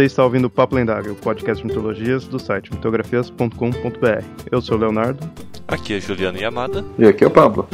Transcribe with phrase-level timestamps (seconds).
[0.00, 4.24] Você está ouvindo o Papo Lendário, o podcast de mitologias do site mitografias.com.br.
[4.50, 5.30] Eu sou o Leonardo.
[5.68, 6.82] Aqui é Juliana Yamada.
[6.98, 7.68] E aqui é o Pablo.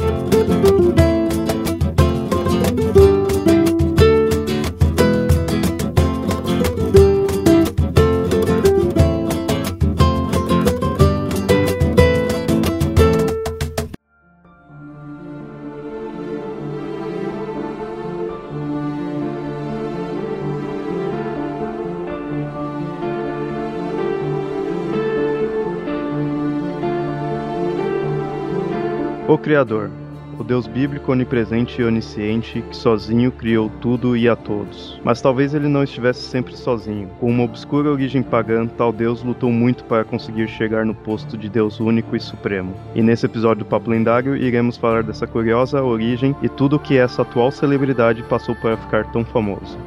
[29.37, 29.91] O Criador,
[30.39, 34.99] o Deus bíblico onipresente e onisciente que sozinho criou tudo e a todos.
[35.03, 37.07] Mas talvez ele não estivesse sempre sozinho.
[37.19, 41.47] Com uma obscura origem pagã, tal Deus lutou muito para conseguir chegar no posto de
[41.49, 42.73] Deus único e supremo.
[42.95, 46.97] E nesse episódio do Papo Lendário iremos falar dessa curiosa origem e tudo o que
[46.97, 49.77] essa atual celebridade passou para ficar tão famoso.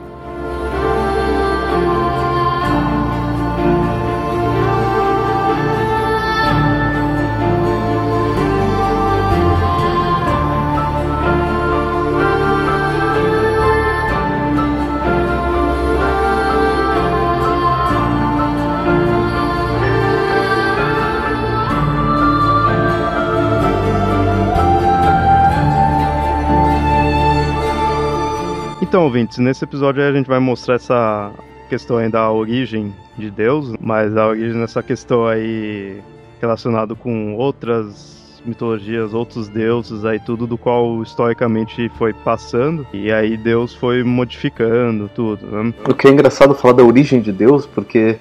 [28.91, 31.30] Então, ouvintes, nesse episódio a gente vai mostrar essa
[31.69, 36.00] questão aí da origem de Deus, mas a origem nessa questão aí
[36.41, 43.36] relacionado com outras mitologias, outros deuses aí tudo do qual historicamente foi passando e aí
[43.36, 45.47] Deus foi modificando tudo.
[45.47, 45.72] Né?
[45.88, 48.19] O que é engraçado falar da origem de Deus, porque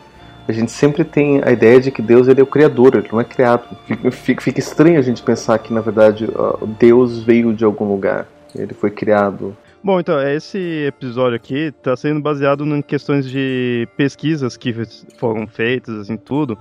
[0.48, 3.20] a gente sempre tem a ideia de que Deus ele é o criador, ele não
[3.20, 3.76] é criado.
[4.12, 6.30] Fica, fica estranho a gente pensar que na verdade
[6.78, 9.58] Deus veio de algum lugar, ele foi criado.
[9.82, 14.76] Bom, então, esse episódio aqui está sendo baseado em questões de pesquisas que
[15.18, 16.58] foram feitas, assim, tudo,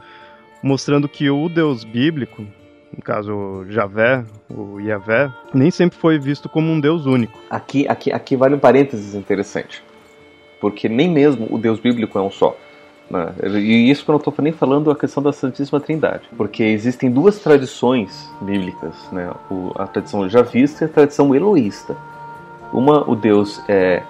[0.62, 2.46] mostrando que o Deus bíblico,
[2.96, 7.36] no caso Javé, o Yahvé, nem sempre foi visto como um Deus único.
[7.50, 9.82] Aqui, aqui, aqui vale um parênteses interessante,
[10.60, 12.56] porque nem mesmo o Deus bíblico é um só.
[13.10, 13.34] Né?
[13.42, 17.10] E isso que eu não estou nem falando a questão da Santíssima Trindade, porque existem
[17.10, 19.28] duas tradições bíblicas, né?
[19.74, 21.96] a tradição javista e a tradição eloísta.
[22.72, 24.02] Uma, o deus é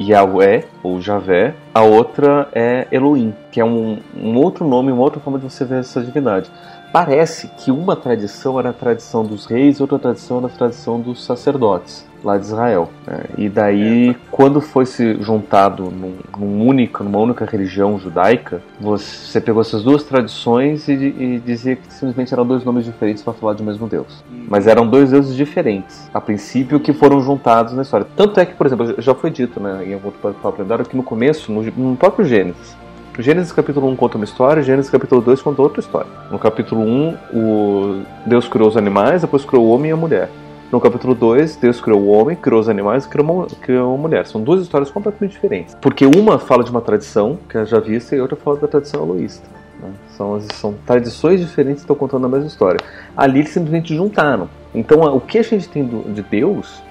[0.00, 5.20] Yahweh, ou Javé, a outra é Elohim, que é um, um, outro nome, uma outra
[5.20, 6.50] forma de você ver essa divindade.
[6.94, 11.24] Parece que uma tradição era a tradição dos reis, outra tradição era a tradição dos
[11.24, 12.88] sacerdotes lá de Israel.
[13.04, 13.24] Né?
[13.36, 14.16] E daí, é.
[14.30, 20.04] quando foi se juntado num, num única, numa única religião judaica, você pegou essas duas
[20.04, 24.22] tradições e, e dizia que simplesmente eram dois nomes diferentes para falar um mesmo Deus.
[24.48, 28.06] Mas eram dois deuses diferentes, a princípio, que foram juntados na história.
[28.14, 30.96] Tanto é que, por exemplo, já foi dito né, em algum outro papo lendário que
[30.96, 32.83] no começo, no, no próprio Gênesis,
[33.18, 36.10] Gênesis capítulo 1 conta uma história, Gênesis capítulo 2 conta outra história.
[36.32, 40.28] No capítulo 1, o Deus criou os animais, depois criou o homem e a mulher.
[40.72, 44.26] No capítulo 2, Deus criou o homem, criou os animais e criou criou uma mulher.
[44.26, 45.76] São duas histórias completamente diferentes.
[45.80, 49.02] Porque uma fala de uma tradição, que é já vista, e outra fala da tradição
[49.02, 49.48] aloísta.
[49.80, 49.90] Né?
[50.08, 52.80] São, são tradições diferentes que estão contando a mesma história.
[53.16, 54.48] Ali eles simplesmente juntaram.
[54.74, 56.82] Então, o que a gente tem do, de Deus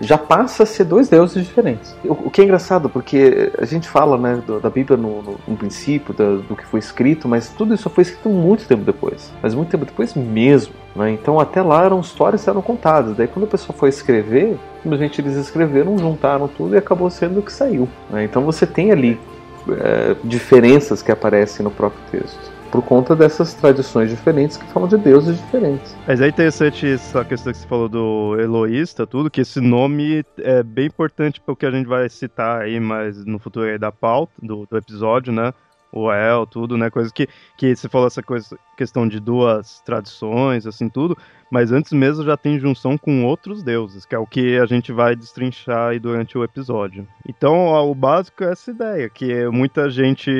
[0.00, 1.94] já passa a ser dois deuses diferentes.
[2.04, 5.40] O, o que é engraçado, porque a gente fala né, do, da Bíblia no, no,
[5.46, 9.30] no princípio, do, do, que foi escrito, mas tudo isso foi escrito muito tempo depois.
[9.42, 10.74] Mas muito tempo depois mesmo.
[10.96, 11.10] Né?
[11.10, 13.16] Então até lá eram histórias que eram contadas.
[13.16, 17.42] Daí quando a pessoa foi escrever, simplesmente eles escreveram, juntaram tudo e acabou sendo o
[17.42, 17.88] que saiu.
[18.08, 18.24] Né?
[18.24, 19.20] Então você tem ali
[19.68, 24.96] é, diferenças que aparecem no próprio texto por conta dessas tradições diferentes que falam de
[24.96, 25.96] deuses diferentes.
[26.06, 30.62] Mas é interessante essa questão que você falou do Eloísta, tudo, que esse nome é
[30.62, 33.90] bem importante para o que a gente vai citar aí mais no futuro aí da
[33.90, 35.52] pauta, do, do episódio, né?
[35.92, 36.90] O El, tudo, né?
[36.90, 41.16] Coisa que, que você falou essa coisa, questão de duas tradições, assim, tudo,
[41.50, 44.92] mas antes mesmo já tem junção com outros deuses, que é o que a gente
[44.92, 47.06] vai destrinchar aí durante o episódio.
[47.28, 50.30] Então, o básico é essa ideia, que muita gente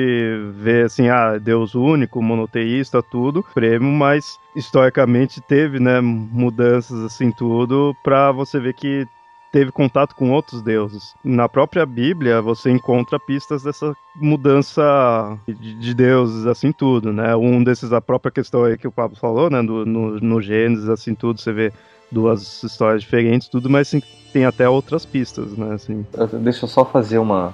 [0.53, 7.95] vê assim, ah, Deus único, monoteísta, tudo, prêmio, mas historicamente teve, né, mudanças assim, tudo,
[8.03, 9.05] pra você ver que
[9.51, 11.13] teve contato com outros deuses.
[11.23, 17.35] Na própria Bíblia, você encontra pistas dessa mudança de, de deuses, assim, tudo, né?
[17.35, 19.61] Um desses, a própria questão aí que o Pablo falou, né?
[19.61, 21.73] No, no, no Gênesis, assim, tudo, você vê
[22.11, 23.91] duas histórias diferentes, tudo, mas
[24.33, 25.73] tem até outras pistas, né?
[25.73, 26.05] Assim.
[26.39, 27.53] Deixa eu só fazer uma,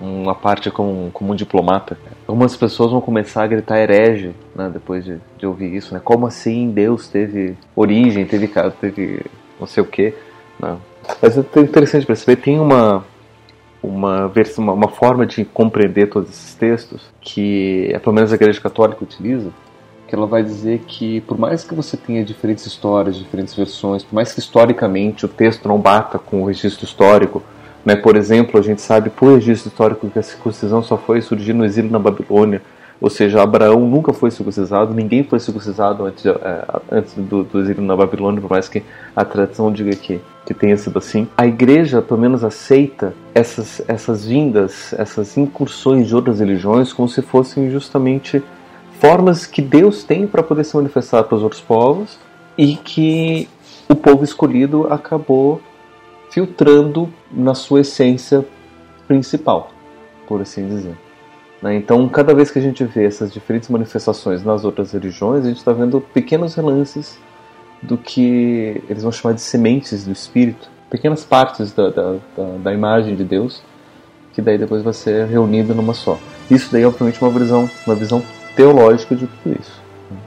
[0.00, 1.98] uma parte como, como um diplomata.
[2.26, 6.00] Algumas pessoas vão começar a gritar herege, né, depois de, de ouvir isso, né?
[6.02, 8.48] Como assim Deus teve origem, teve,
[8.80, 9.24] teve
[9.58, 10.14] não sei o quê,
[10.60, 10.76] né?
[11.20, 13.04] Mas é interessante perceber, tem uma,
[13.82, 19.02] uma, versão, uma forma de compreender todos esses textos que, pelo menos a Igreja Católica
[19.02, 19.50] utiliza,
[20.06, 24.14] que ela vai dizer que por mais que você tenha diferentes histórias, diferentes versões, por
[24.14, 27.42] mais que historicamente o texto não bata com o registro histórico,
[27.84, 31.52] né, por exemplo, a gente sabe por registro histórico que a circuncisão só foi surgir
[31.52, 32.62] no exílio na Babilônia,
[33.00, 37.82] ou seja, Abraão nunca foi circuncisado, ninguém foi circuncisado antes, é, antes do, do, exílio
[37.82, 38.82] na Babilônia, por mais que
[39.14, 41.28] a tradição diga que, que tenha sido assim.
[41.36, 47.20] A igreja, pelo menos, aceita essas, essas vindas, essas incursões de outras religiões como se
[47.20, 48.42] fossem justamente
[48.98, 52.18] formas que Deus tem para poder se manifestar para os outros povos
[52.56, 53.46] e que
[53.90, 55.60] o povo escolhido acabou
[56.30, 58.42] filtrando na sua essência
[59.06, 59.70] principal,
[60.26, 60.96] por assim dizer.
[61.60, 61.76] Né?
[61.76, 65.58] Então, cada vez que a gente vê essas diferentes manifestações nas outras religiões, a gente
[65.58, 67.18] está vendo pequenos relances
[67.82, 72.72] do que eles vão chamar de sementes do Espírito, pequenas partes da, da, da, da
[72.72, 73.62] imagem de Deus,
[74.32, 76.18] que daí depois vai ser reunido numa só.
[76.50, 78.22] Isso daí, obviamente, é uma visão, uma visão
[78.56, 79.82] teológica de tudo isso,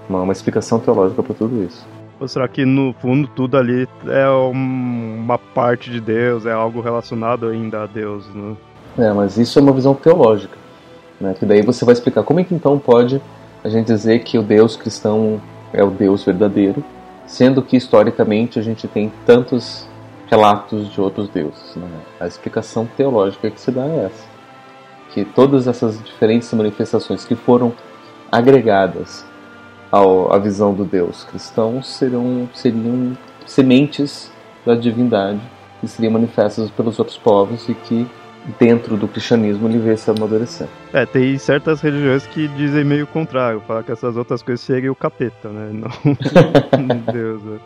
[0.07, 1.85] uma, uma explicação teológica para tudo isso.
[2.19, 7.47] Ou será que no fundo tudo ali é uma parte de Deus, é algo relacionado
[7.47, 8.27] ainda a Deus?
[8.27, 8.55] Né?
[8.99, 10.55] É, mas isso é uma visão teológica.
[11.19, 11.33] Né?
[11.33, 13.19] Que daí você vai explicar como é que então pode
[13.63, 15.41] a gente dizer que o Deus cristão
[15.73, 16.83] é o Deus verdadeiro,
[17.31, 19.87] sendo que historicamente a gente tem tantos
[20.29, 21.77] relatos de outros deuses.
[21.77, 21.87] Né?
[22.19, 24.25] A explicação teológica que se dá é essa.
[25.13, 27.71] Que todas essas diferentes manifestações que foram
[28.29, 29.25] agregadas
[29.89, 34.29] ao, à visão do Deus cristão seriam, seriam sementes
[34.65, 35.39] da divindade
[35.79, 38.05] que seriam manifestas pelos outros povos e que
[38.59, 40.67] dentro do cristianismo ele vê se amadurecer.
[40.93, 44.95] É, tem certas religiões que dizem meio contrário, falar que essas outras coisas seriam o
[44.95, 45.69] capeta, né?
[45.73, 47.43] Não Deus.
[47.43, 47.59] Né?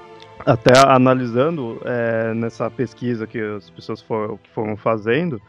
[0.45, 5.41] Até analisando é, nessa pesquisa que as pessoas foram, foram fazendo,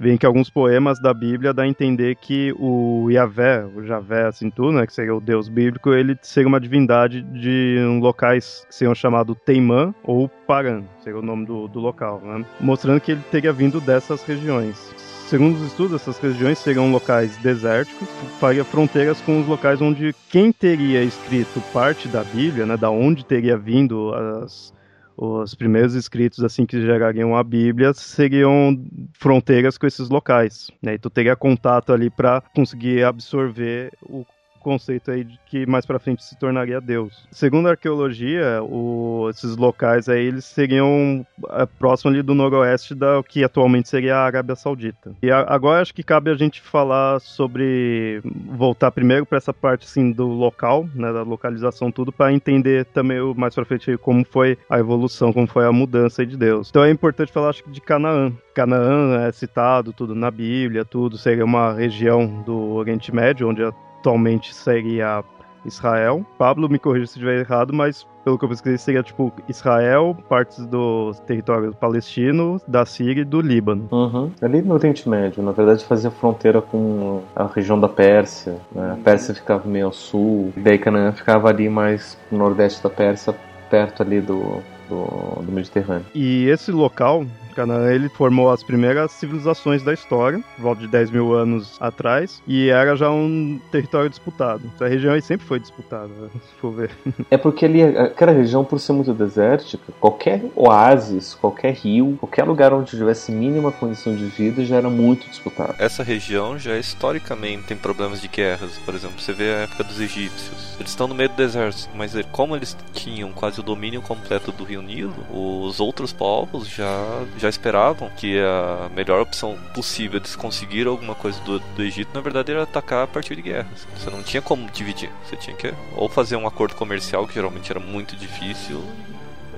[0.00, 4.48] vem que alguns poemas da Bíblia dá a entender que o Yahvé, o Javé, assim
[4.48, 8.94] tudo, né, que seria o deus bíblico, ele seria uma divindade de locais que seriam
[8.94, 13.52] chamados Teimã ou Paran, seria o nome do, do local, né, mostrando que ele teria
[13.52, 14.94] vindo dessas regiões.
[15.28, 18.08] Segundo os estudos, essas regiões seriam locais desérticos,
[18.40, 23.22] faria fronteiras com os locais onde quem teria escrito parte da Bíblia, né, da onde
[23.22, 24.72] teria vindo as
[25.22, 28.82] os primeiros escritos assim que gerariam a Bíblia seriam
[29.12, 30.94] fronteiras com esses locais, né?
[30.94, 34.24] E tu teria contato ali para conseguir absorver o
[34.60, 37.26] conceito aí de que mais para frente se tornaria Deus.
[37.32, 43.22] Segundo a arqueologia, o, esses locais aí eles seriam é, próximo ali do noroeste da
[43.26, 45.12] que atualmente seria a Arábia Saudita.
[45.22, 49.86] E a, agora acho que cabe a gente falar sobre voltar primeiro para essa parte
[49.86, 54.58] assim do local, né, da localização tudo para entender também mais para frente como foi
[54.68, 56.68] a evolução, como foi a mudança de Deus.
[56.68, 58.32] Então é importante falar acho que de Canaã.
[58.54, 63.62] Canaã é citado tudo na Bíblia, tudo seria uma região do Oriente Médio onde
[64.00, 65.22] atualmente seria
[65.64, 66.24] Israel.
[66.38, 70.64] Pablo me corrija se estiver errado, mas pelo que eu pesquisei seria tipo Israel, partes
[70.66, 73.88] do território palestino, da Síria e do Líbano.
[73.90, 74.30] Uhum.
[74.40, 78.56] Ali no Oriente Médio, na verdade fazia fronteira com a região da Pérsia.
[78.72, 78.92] Né?
[78.92, 82.90] A Pérsia ficava meio ao sul, e daí Canaã ficava ali mais no nordeste da
[82.90, 83.34] Pérsia,
[83.70, 86.06] perto ali do, do, do Mediterrâneo.
[86.14, 87.24] E esse local,
[87.60, 92.70] Canaã, ele formou as primeiras civilizações da história, volta de 10 mil anos atrás, e
[92.70, 94.62] era já um território disputado.
[94.74, 96.90] Essa região aí sempre foi disputada, se for ver.
[97.30, 102.72] É porque ali, aquela região, por ser muito desértica, qualquer oásis, qualquer rio, qualquer lugar
[102.72, 105.74] onde tivesse mínima condição de vida já era muito disputado.
[105.78, 110.00] Essa região já historicamente tem problemas de guerras, por exemplo, você vê a época dos
[110.00, 110.76] egípcios.
[110.78, 114.64] Eles estão no meio do deserto, mas como eles tinham quase o domínio completo do
[114.64, 120.86] rio Nilo, os outros povos já, já esperavam que a melhor opção possível de conseguir
[120.86, 123.86] alguma coisa do, do Egito, na verdade, era atacar a partir de guerras.
[123.96, 125.10] Você não tinha como dividir.
[125.24, 128.82] Você tinha que ou fazer um acordo comercial, que geralmente era muito difícil,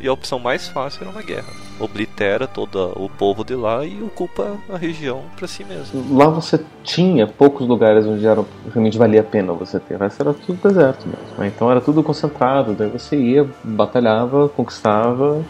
[0.02, 1.46] e a opção mais fácil era uma guerra.
[1.78, 6.18] Oblitera todo o povo de lá e ocupa a região para si mesmo.
[6.18, 9.96] Lá você tinha poucos lugares onde era, realmente valia a pena você ter.
[9.96, 11.38] Mas era tudo deserto mesmo.
[11.38, 11.52] Né?
[11.54, 12.74] Então era tudo concentrado.
[12.74, 15.40] Daí você ia, batalhava, conquistava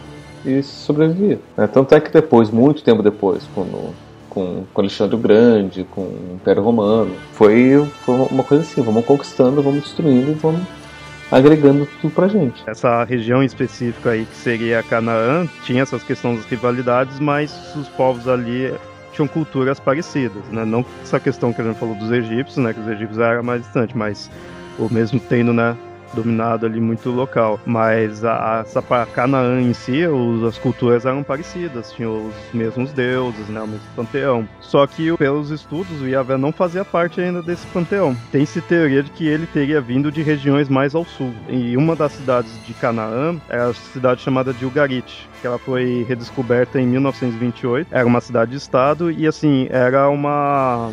[0.45, 1.39] e sobrevivia.
[1.57, 1.67] Né?
[1.67, 3.93] Tanto é que depois, muito tempo depois, quando
[4.33, 7.11] com, com Alexandre o Grande, com o Império Romano.
[7.33, 10.61] Foi, foi uma coisa assim, vamos conquistando, vamos destruindo e vamos
[11.31, 12.63] agregando tudo pra gente.
[12.67, 18.27] Essa região específica aí, que seria Canaã, tinha essas questões das rivalidades, mas os povos
[18.27, 18.73] ali
[19.13, 20.65] tinham culturas parecidas, né?
[20.65, 22.73] Não essa questão que a gente falou dos egípcios, né?
[22.73, 24.29] Que os egípcios eram mais distantes, mas
[24.79, 25.77] o mesmo tendo, né?
[26.13, 27.59] Dominado ali muito local.
[27.65, 33.47] Mas a, a, Canaã em si, os, as culturas eram parecidas, tinham os mesmos deuses,
[33.47, 34.47] né, o mesmo panteão.
[34.59, 38.15] Só que pelos estudos, o Yahvé não fazia parte ainda desse panteão.
[38.31, 41.33] Tem-se teoria de que ele teria vindo de regiões mais ao sul.
[41.49, 46.05] E uma das cidades de Canaã é a cidade chamada de Ugarit, que ela foi
[46.07, 47.87] redescoberta em 1928.
[47.91, 50.91] Era uma cidade-estado e assim, era uma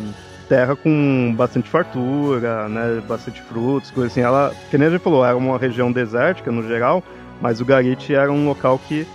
[0.51, 4.19] terra com bastante fartura, né, bastante frutos, coisas assim.
[4.19, 7.01] Ela, que nem a gente falou, era uma região desértica no geral,
[7.39, 9.07] mas o Garit era um local que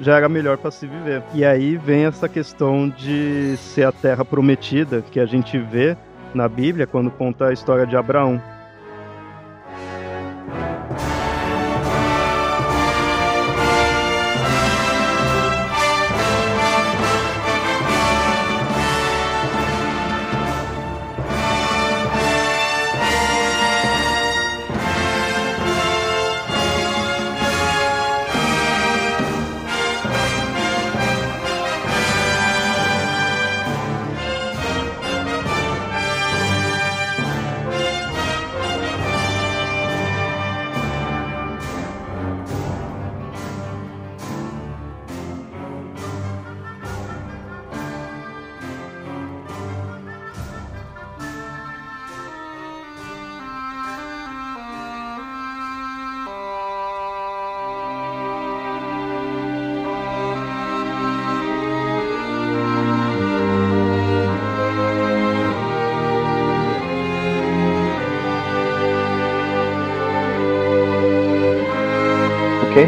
[0.00, 1.22] já era melhor para se viver.
[1.34, 5.98] E aí vem essa questão de ser a terra prometida que a gente vê
[6.32, 8.40] na Bíblia quando conta a história de Abraão.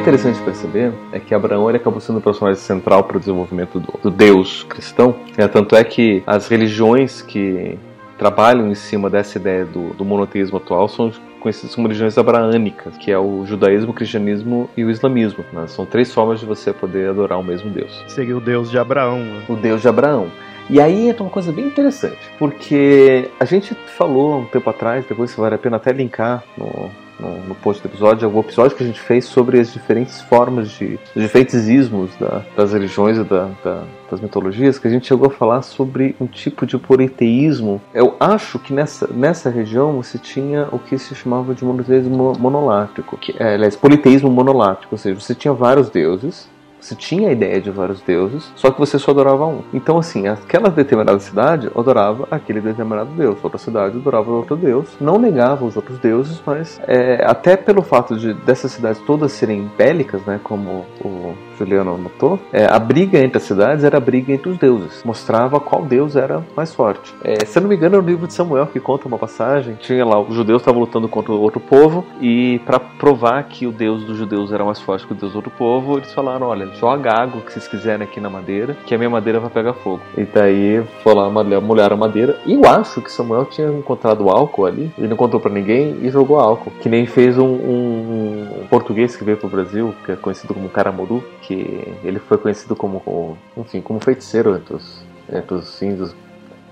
[0.02, 3.92] Interessante perceber é que Abraão ele acabou sendo o personagem central para o desenvolvimento do,
[4.02, 5.14] do Deus cristão.
[5.36, 7.78] É, tanto é que as religiões que
[8.18, 13.12] trabalham em cima dessa ideia do, do monoteísmo atual são conhecidas como religiões abraânicas, que
[13.12, 15.44] é o judaísmo, o cristianismo e o islamismo.
[15.52, 15.68] Né?
[15.68, 18.02] São três formas de você poder adorar o mesmo Deus.
[18.08, 19.20] Seria o Deus de Abraão.
[19.20, 19.42] Né?
[19.48, 20.26] O Deus de Abraão.
[20.68, 25.32] E aí entra uma coisa bem interessante, porque a gente falou um tempo atrás, depois
[25.34, 26.90] vale a pena até linkar no,
[27.22, 30.70] no, no post do episódio, algum episódio que a gente fez sobre as diferentes formas
[30.70, 35.06] de, os diferentes ismos da, das religiões e da, da, das mitologias, que a gente
[35.06, 37.80] chegou a falar sobre um tipo de politeísmo.
[37.94, 43.16] Eu acho que nessa, nessa região você tinha o que se chamava de monoteísmo monolático,
[43.16, 46.50] que é, aliás, politeísmo monolático, ou seja, você tinha vários deuses,
[46.82, 49.62] você tinha a ideia de vários deuses, só que você só adorava um.
[49.72, 55.18] Então, assim, aquela determinada cidade adorava aquele determinado deus, outra cidade adorava outro deus, não
[55.18, 60.22] negava os outros deuses, mas é, até pelo fato de dessas cidades todas serem bélicas,
[60.26, 64.50] né, como o Juliano notou, é, a briga entre as cidades era a briga entre
[64.50, 67.14] os deuses, mostrava qual deus era mais forte.
[67.22, 69.76] É, se eu não me engano, é o livro de Samuel que conta uma passagem,
[69.76, 74.04] tinha lá, os judeus estavam lutando contra outro povo, e para provar que o deus
[74.04, 77.12] dos judeus era mais forte que o deus do outro povo, eles falaram: olha, joga
[77.12, 80.00] água que vocês quiserem aqui na madeira, que a minha madeira vai pegar fogo.
[80.16, 82.38] E daí foi lá molhar a madeira.
[82.44, 86.10] E eu acho que Samuel tinha encontrado álcool ali, ele não contou para ninguém e
[86.10, 86.72] jogou álcool.
[86.80, 90.68] Que nem fez um, um, um, português que veio pro Brasil, que é conhecido como
[90.68, 96.14] Caramoru, que ele foi conhecido como, enfim, como feiticeiro entre os, entre os índios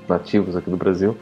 [0.08, 1.16] nativos aqui do Brasil,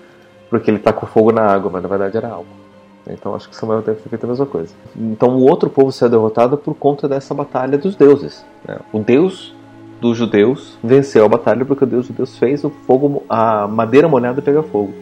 [0.48, 2.67] porque ele tacou fogo na água, mas na verdade era álcool.
[3.12, 4.74] Então acho que Samuel deve ter feito a mesma coisa.
[4.96, 8.44] Então o outro povo será derrotado por conta dessa batalha dos deuses.
[8.66, 8.78] Né?
[8.92, 9.54] O deus
[10.00, 14.08] dos judeus venceu a batalha porque o deus dos judeus fez o fogo, a madeira
[14.08, 14.92] molhada pegar fogo,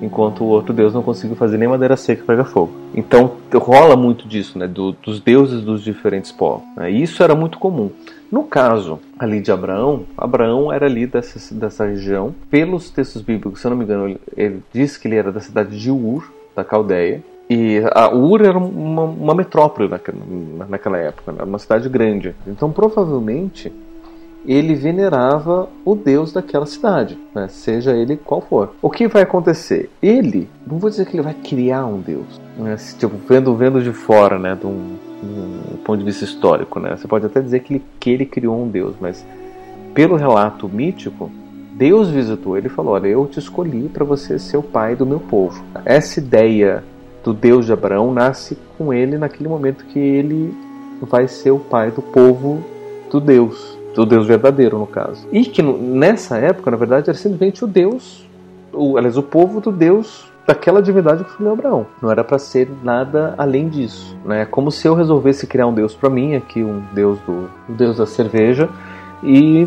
[0.00, 2.72] enquanto o outro deus não conseguiu fazer nem madeira seca pegar fogo.
[2.94, 4.66] Então rola muito disso, né?
[4.66, 6.66] Do, dos deuses dos diferentes povos.
[6.76, 6.90] Né?
[6.90, 7.90] Isso era muito comum.
[8.30, 12.34] No caso ali de Abraão, Abraão era ali dessa, dessa região.
[12.50, 15.78] Pelos textos bíblicos, se eu não me engano, ele diz que ele era da cidade
[15.78, 20.18] de Ur, da Caldeia, e a Ur era uma, uma metrópole naquela,
[20.68, 21.44] naquela época, né?
[21.44, 22.34] uma cidade grande.
[22.46, 23.72] Então, provavelmente,
[24.44, 27.46] ele venerava o deus daquela cidade, né?
[27.48, 28.74] seja ele qual for.
[28.82, 29.90] O que vai acontecer?
[30.02, 32.76] Ele, não vou dizer que ele vai criar um deus, né?
[32.98, 34.56] tipo, vendo, vendo de fora, né?
[34.56, 36.80] de um, um, ponto de vista histórico.
[36.80, 36.96] Né?
[36.96, 39.24] Você pode até dizer que ele, que ele criou um deus, mas
[39.94, 41.30] pelo relato mítico,
[41.72, 45.06] Deus visitou ele e falou: Olha, eu te escolhi para você ser o pai do
[45.06, 45.62] meu povo.
[45.84, 46.82] Essa ideia
[47.26, 50.54] do Deus de Abraão nasce com ele naquele momento que ele
[51.02, 52.62] vai ser o pai do povo
[53.10, 55.26] do Deus, do Deus verdadeiro no caso.
[55.32, 58.24] E que nessa época, na verdade, era simplesmente o Deus,
[58.72, 61.84] o, aliás, o povo do Deus daquela divindade que foi Abraão.
[62.00, 64.44] Não era para ser nada além disso, né?
[64.44, 67.96] Como se eu resolvesse criar um Deus para mim, aqui um Deus do um Deus
[67.96, 68.68] da cerveja
[69.20, 69.66] e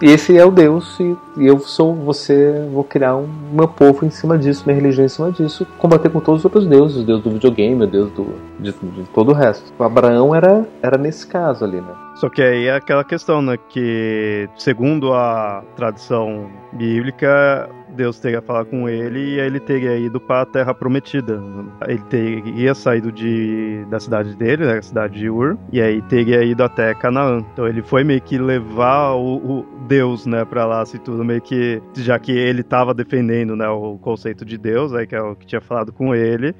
[0.00, 4.10] esse é o Deus e, e eu sou você, vou criar um meu povo em
[4.10, 7.22] cima disso, minha religião em cima disso, combater com todos os outros deuses, o deus
[7.22, 9.72] do videogame, o deus do, de, de todo o resto.
[9.78, 12.03] O Abraão era, era nesse caso ali, né?
[12.14, 13.56] Só que aí é aquela questão, né?
[13.68, 20.42] Que segundo a tradição bíblica, Deus teria falado com ele e ele teria ido para
[20.42, 21.40] a Terra Prometida.
[21.86, 26.42] Ele teria saído de, da cidade dele, né, a cidade de Ur, e aí teria
[26.42, 27.38] ido até Canaã.
[27.52, 31.40] Então ele foi meio que levar o, o Deus, né, para lá, assim, tudo meio
[31.40, 35.34] que já que ele estava defendendo, né, o conceito de Deus, aí que é o
[35.34, 36.54] que tinha falado com ele.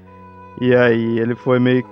[0.61, 1.83] E aí ele foi meio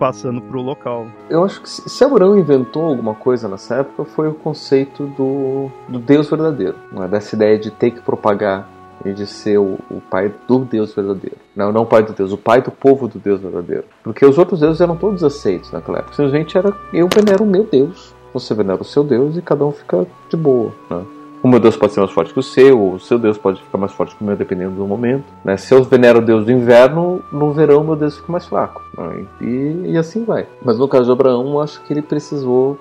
[0.00, 1.06] passando para o local.
[1.28, 5.98] Eu acho que se Abraão inventou alguma coisa nessa época foi o conceito do, do
[5.98, 7.06] Deus verdadeiro, é?
[7.06, 8.66] dessa ideia de ter que propagar
[9.04, 11.36] e de ser o, o, pai do Deus verdadeiro.
[11.54, 13.84] Não, não o pai do Deus, o pai do povo do Deus verdadeiro.
[14.02, 16.14] Porque os outros deuses eram todos aceitos naquela época.
[16.14, 19.72] Simplesmente era eu venero o meu Deus, você venera o seu Deus e cada um
[19.72, 20.72] fica de boa.
[20.90, 21.04] Né?
[21.42, 23.78] O meu Deus pode ser mais forte que o seu, o seu Deus pode ficar
[23.78, 25.24] mais forte que o meu, dependendo do momento.
[25.44, 25.56] Né?
[25.56, 28.82] Se eu venero o Deus do inverno, no verão meu Deus fica mais fraco.
[28.96, 29.24] Né?
[29.40, 30.46] E, e, assim vai.
[30.62, 32.78] Mas no caso de Abraão, eu acho que ele precisou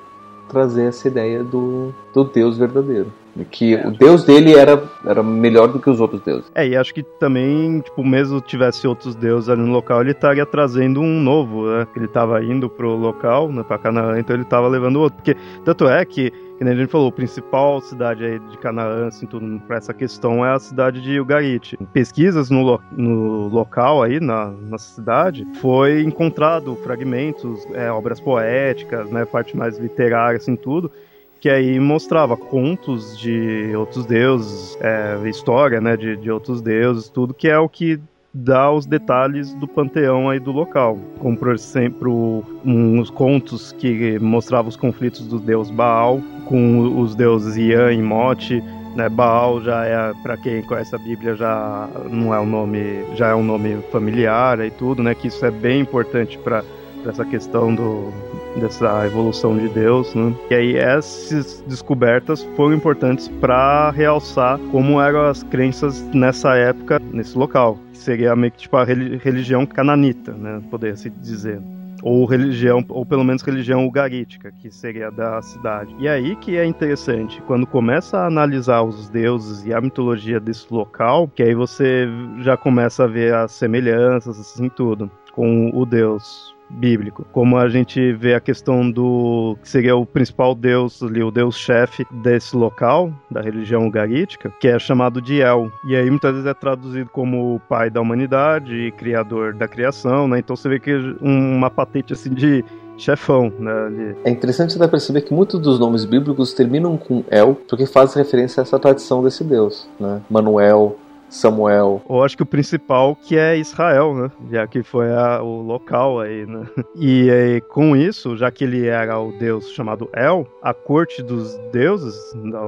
[0.50, 3.08] trazer essa ideia do, do Deus verdadeiro.
[3.52, 3.88] Que é.
[3.88, 6.52] o deus dele era, era melhor do que os outros deuses.
[6.54, 10.46] É, e acho que também, tipo, mesmo tivesse outros deuses ali no local, ele estaria
[10.46, 11.88] trazendo um novo, né?
[11.96, 15.18] Ele estava indo pro local, né, pra Canaã, então ele estava levando outro.
[15.18, 19.26] Porque, tanto é que, que a gente falou, a principal cidade aí de Canaã, assim,
[19.26, 21.78] tudo pra essa questão é a cidade de Ugarit.
[21.94, 29.10] Pesquisas no, lo, no local aí, na, na cidade, foi encontrado fragmentos, é, obras poéticas,
[29.10, 30.92] né, parte mais literária, assim, tudo,
[31.40, 37.34] que aí mostrava contos de outros deuses, é, história, né, de, de outros deuses, tudo
[37.34, 38.02] que é o que
[38.34, 44.76] dá os detalhes do panteão aí do local, como exemplo uns contos que mostravam os
[44.76, 48.64] conflitos do deus Baal com os deuses Ian e Mote,
[48.96, 49.10] né?
[49.10, 53.36] Baal já é para quem conhece a Bíblia já não é um nome, já é
[53.36, 55.16] um nome familiar e tudo, né?
[55.16, 56.64] Que isso é bem importante para
[57.06, 58.12] essa questão do
[58.60, 60.34] dessa evolução de Deus, né?
[60.50, 67.38] E aí essas descobertas foram importantes para realçar como eram as crenças nessa época, nesse
[67.38, 70.62] local, que seria meio que tipo a religião cananita, né?
[70.70, 71.62] Poderia se dizer
[72.02, 75.94] ou religião, ou pelo menos religião ugarítica, que seria da cidade.
[76.00, 80.74] E aí que é interessante, quando começa a analisar os deuses e a mitologia desse
[80.74, 82.08] local, que aí você
[82.40, 87.26] já começa a ver as semelhanças, assim, tudo, com o deus bíblico.
[87.32, 92.06] Como a gente vê a questão do que seria o principal deus ali, o deus-chefe
[92.24, 95.72] desse local, da religião ugarítica, que é chamado de El.
[95.88, 100.28] E aí muitas vezes é traduzido como o pai da humanidade e criador da criação,
[100.28, 100.40] né?
[100.40, 102.64] Então você vê que uma patente assim de
[102.98, 104.16] chefão, né?
[104.26, 108.62] É interessante você perceber que muitos dos nomes bíblicos terminam com El, porque faz referência
[108.62, 110.22] a essa tradição desse deus, né?
[110.30, 110.98] Manuel,
[111.30, 112.02] Samuel.
[112.10, 114.32] Eu acho que o principal que é Israel, né?
[114.52, 116.66] Já que foi a, o local aí, né?
[116.96, 121.58] E aí, com isso, já que ele era o deus chamado El, a corte dos
[121.72, 122.16] deuses,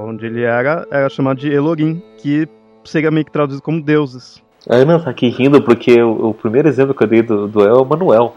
[0.06, 2.48] onde ele era, era chamada de Elohim, que
[2.84, 4.42] seria meio que traduzido como deuses.
[4.68, 7.62] A Ana tá aqui rindo porque o, o primeiro exemplo que eu dei do, do
[7.62, 8.36] El é o Manuel.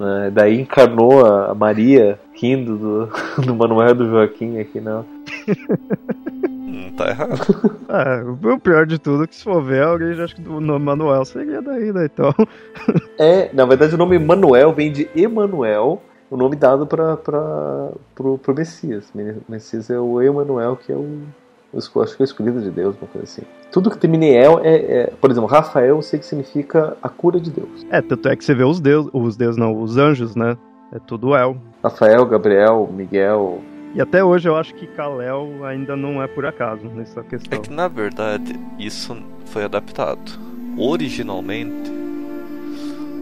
[0.00, 3.08] É, daí encarnou a, Maria rindo do,
[3.44, 5.04] do Manuel do Joaquim aqui, não.
[6.70, 7.32] Não tá errado.
[7.90, 10.60] é, o pior de tudo é que se for ver, alguém já acha que o
[10.60, 12.04] nome Manuel seria daí, né?
[12.04, 12.32] Então.
[13.18, 17.16] é, na verdade o nome Manuel vem de Emanuel, o nome dado para
[18.14, 19.10] pro, pro Messias.
[19.12, 21.22] O Messias é o Emanuel, que é o.
[21.76, 23.42] Acho que é o escolhido de Deus, uma coisa assim.
[23.70, 27.08] Tudo que termina em El é, é, Por exemplo, Rafael eu sei que significa a
[27.08, 27.86] cura de Deus.
[27.90, 30.56] É, tanto é que você vê os deuses, os deuses não, os anjos, né?
[30.92, 31.56] É tudo El.
[31.82, 33.60] Rafael, Gabriel, Miguel,
[33.94, 37.58] e até hoje eu acho que Kalel ainda não é por acaso nessa questão.
[37.58, 40.38] É que na verdade isso foi adaptado.
[40.76, 41.90] Originalmente,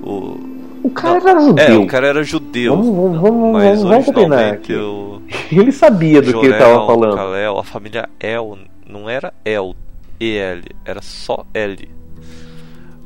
[0.02, 0.58] o.
[0.80, 1.64] O cara não, era judeu.
[1.66, 2.76] É, o cara era judeu.
[2.76, 5.22] Vamos, vamos, mas vamos originalmente o.
[5.50, 7.16] Ele sabia do Jorel, que ele estava falando.
[7.16, 9.74] Kalel, a família El não era El,
[10.20, 11.88] E-L, era só L.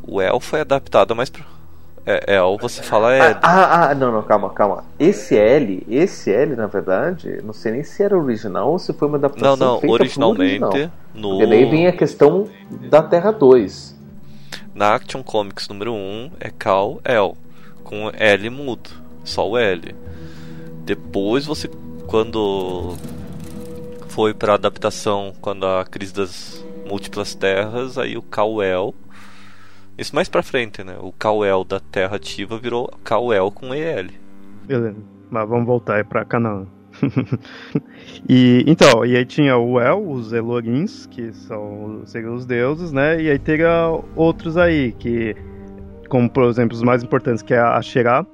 [0.06, 1.44] O El foi adaptado mais pro
[2.04, 3.20] é, é, ou você fala é.
[3.20, 4.84] Ah, ah, ah, não, não, calma, calma.
[4.98, 9.06] Esse L, esse L, na verdade, não sei nem se era original ou se foi
[9.06, 9.56] uma adaptação.
[9.56, 10.64] Não, não, originalmente.
[10.64, 10.90] Original.
[11.14, 11.28] No...
[11.30, 12.48] Porque daí vem a questão
[12.90, 13.96] da Terra 2.
[14.74, 17.34] Na Action Comics número 1 é Cal L,
[17.84, 18.90] com L mudo,
[19.22, 19.94] só o L.
[20.84, 21.70] Depois você,
[22.08, 22.96] quando
[24.08, 28.92] foi para adaptação, quando a crise das múltiplas terras, aí o Cal L
[30.02, 30.96] isso mais pra frente, né?
[31.00, 34.08] O Cauel da Terra Ativa virou Cauel com EL.
[34.66, 34.96] Beleza.
[35.30, 36.66] Mas vamos voltar aí pra Canaã.
[38.28, 43.20] e então, e aí tinha o El, os Elorins, que são seriam os deuses, né?
[43.20, 45.34] E aí teria outros aí que
[46.08, 48.26] como por exemplo os mais importantes que é a Xerá,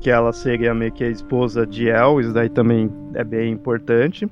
[0.00, 4.28] que ela seria meio que a esposa de El, isso daí também é bem importante.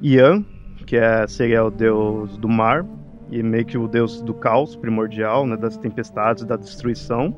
[0.00, 0.44] Ian,
[0.86, 2.86] que é, seria o deus do mar
[3.30, 7.34] e meio que o deus do caos primordial, né, das tempestades, da destruição.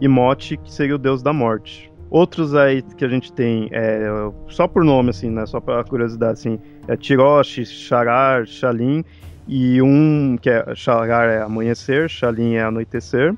[0.00, 1.92] E Mote, que seria o deus da morte.
[2.10, 4.06] Outros aí que a gente tem, é,
[4.48, 5.46] só por nome, assim, né?
[5.46, 9.04] Só para curiosidade, assim, é Tiroshi, Charar, Xalin,
[9.48, 13.34] e um que é Charar é amanhecer, Xalin é anoitecer,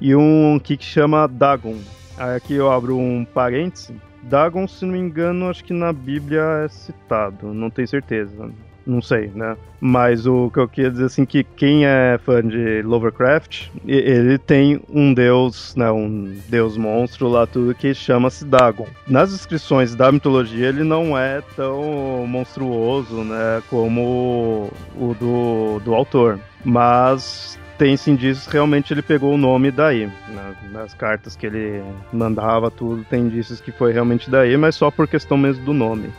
[0.00, 1.76] e um que chama Dagon.
[2.16, 3.94] Aqui eu abro um parêntese.
[4.22, 8.50] Dagon, se não me engano, acho que na Bíblia é citado, não tenho certeza
[8.86, 9.56] não sei, né?
[9.80, 14.80] Mas o que eu queria dizer assim que quem é fã de Lovecraft, ele tem
[14.88, 18.86] um deus, né, um deus monstro lá tudo que chama-se Dagon.
[19.08, 26.38] Nas descrições da mitologia ele não é tão monstruoso, né, como o do, do autor,
[26.64, 30.06] mas tem indícios realmente ele pegou o nome daí.
[30.28, 30.54] Né?
[30.70, 35.08] Nas cartas que ele mandava, tudo, tem indícios que foi realmente daí, mas só por
[35.08, 36.12] questão mesmo do nome.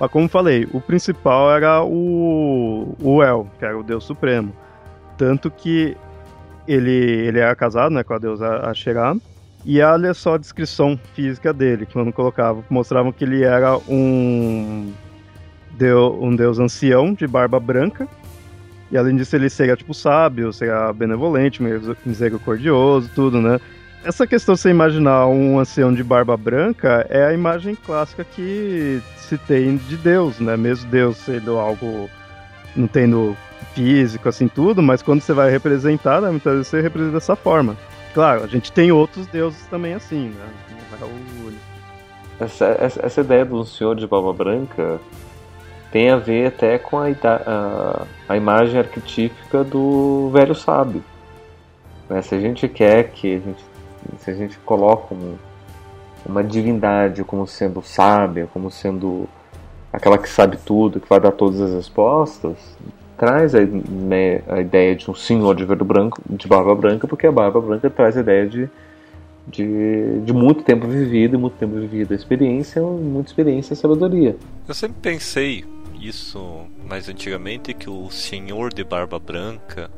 [0.00, 4.52] Mas como falei, o principal era o, o El, que era o Deus Supremo.
[5.16, 5.96] Tanto que
[6.66, 9.16] ele, ele era casado né, com a deusa Asherah.
[9.64, 12.62] E olha só a descrição física dele, quando colocava.
[12.70, 14.92] Mostravam que ele era um,
[15.72, 18.06] deus, um deus ancião de barba branca.
[18.90, 21.60] E além disso, ele seria tipo sábio, seria benevolente,
[22.06, 23.60] misericordioso, tudo, né?
[24.04, 29.02] Essa questão de você imaginar um ancião de barba branca é a imagem clássica que
[29.16, 30.56] se tem de Deus, né?
[30.56, 32.08] Mesmo Deus sendo algo
[32.74, 33.36] não tendo
[33.74, 37.76] físico assim tudo, mas quando você vai representar, né, muitas vezes você representa dessa forma.
[38.14, 40.46] Claro, a gente tem outros deuses também assim, né?
[41.00, 41.52] É o.
[42.40, 45.00] Essa, essa, essa ideia do senhor de barba branca
[45.90, 51.02] tem a ver até com a, a, a imagem arquetípica do velho sábio.
[52.08, 52.22] Né?
[52.22, 53.64] Se a gente quer que a gente
[54.18, 55.36] se a gente coloca um,
[56.24, 59.28] uma divindade como sendo sábia, como sendo
[59.92, 62.56] aquela que sabe tudo, que vai dar todas as respostas,
[63.16, 67.26] traz a, né, a ideia de um senhor de verde branco, de barba branca, porque
[67.26, 68.68] a barba branca traz a ideia de,
[69.46, 74.36] de, de muito tempo vivido, e muito tempo vivido, experiência, muita experiência e sabedoria.
[74.66, 75.64] Eu sempre pensei
[76.00, 79.90] isso mais antigamente que o senhor de barba branca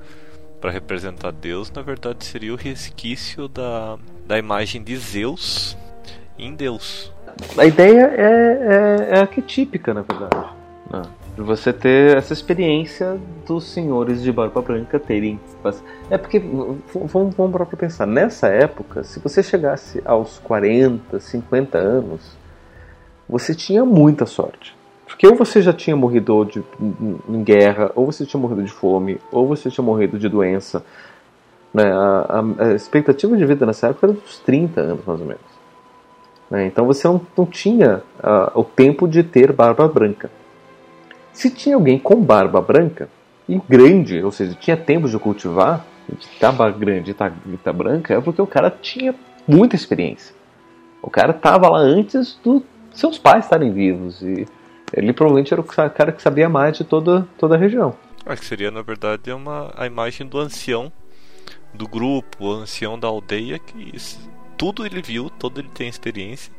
[0.60, 5.76] para representar Deus, na verdade seria o resquício da, da imagem de Zeus
[6.38, 7.12] em Deus.
[7.56, 10.48] A ideia é, é, é arquetípica, na verdade.
[10.90, 11.02] Né?
[11.36, 15.40] De você ter essa experiência dos senhores de barba branca terem.
[16.10, 22.36] É porque, vamos, vamos para pensar, nessa época, se você chegasse aos 40, 50 anos,
[23.28, 24.74] você tinha muita sorte.
[25.10, 26.62] Porque ou você já tinha morrido de,
[27.28, 30.84] em guerra, ou você tinha morrido de fome, ou você tinha morrido de doença.
[31.74, 31.90] Né?
[31.92, 35.42] A, a, a expectativa de vida nessa época era dos 30 anos, mais ou menos.
[36.48, 36.66] Né?
[36.66, 40.30] Então você não, não tinha uh, o tempo de ter barba branca.
[41.32, 43.08] Se tinha alguém com barba branca,
[43.48, 45.84] e grande, ou seja, tinha tempo de cultivar,
[46.20, 47.32] estava grande e tá,
[47.64, 49.12] tá branca, é porque o cara tinha
[49.46, 50.32] muita experiência.
[51.02, 52.62] O cara estava lá antes dos
[52.94, 54.46] seus pais estarem vivos e
[54.92, 57.94] ele provavelmente era o cara que sabia mais de toda, toda a região.
[58.26, 60.92] Acho que seria, na verdade, uma, a imagem do ancião
[61.72, 63.92] do grupo, o ancião da aldeia, que
[64.56, 66.52] tudo ele viu, todo ele tem experiência.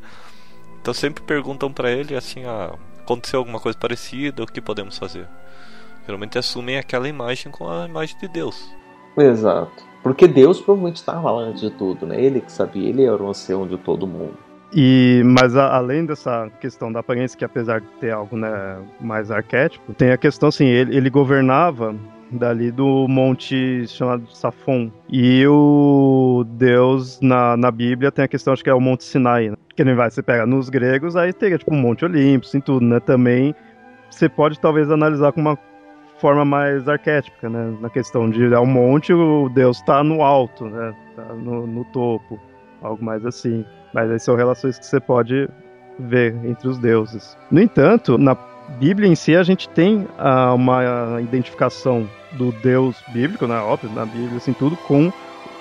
[0.80, 5.28] Então sempre perguntam para ele assim: ah, aconteceu alguma coisa parecida, o que podemos fazer?
[6.04, 8.68] Geralmente assumem aquela imagem com a imagem de Deus.
[9.16, 9.84] Exato.
[10.02, 12.20] Porque Deus provavelmente estava lá antes de tudo, né?
[12.20, 14.36] Ele que sabia, ele era o ancião de todo mundo.
[14.74, 19.30] E, mas a, além dessa questão da aparência, que apesar de ter algo né, mais
[19.30, 21.94] arquétipo, tem a questão assim, ele, ele governava
[22.30, 24.90] dali do monte chamado Safon.
[25.10, 29.50] E o Deus na, na Bíblia tem a questão, acho que é o Monte Sinai,
[29.50, 29.56] né?
[29.76, 32.84] Que nem vai, você pega nos gregos, aí teria tipo o Monte Olimpo, assim tudo,
[32.84, 33.00] né?
[33.00, 33.54] Também
[34.10, 35.58] você pode talvez analisar com uma
[36.18, 37.76] forma mais arquétipica, né?
[37.80, 40.94] Na questão de é um monte, o Deus está no alto, né?
[41.16, 42.38] Tá no, no topo,
[42.80, 43.64] algo mais assim.
[43.92, 45.48] Mas aí são relações que você pode
[45.98, 47.36] ver entre os deuses.
[47.50, 48.36] No entanto, na
[48.78, 53.56] Bíblia em si a gente tem uh, uma identificação do Deus bíblico, né?
[53.56, 55.12] Óbvio, na Bíblia, assim, tudo com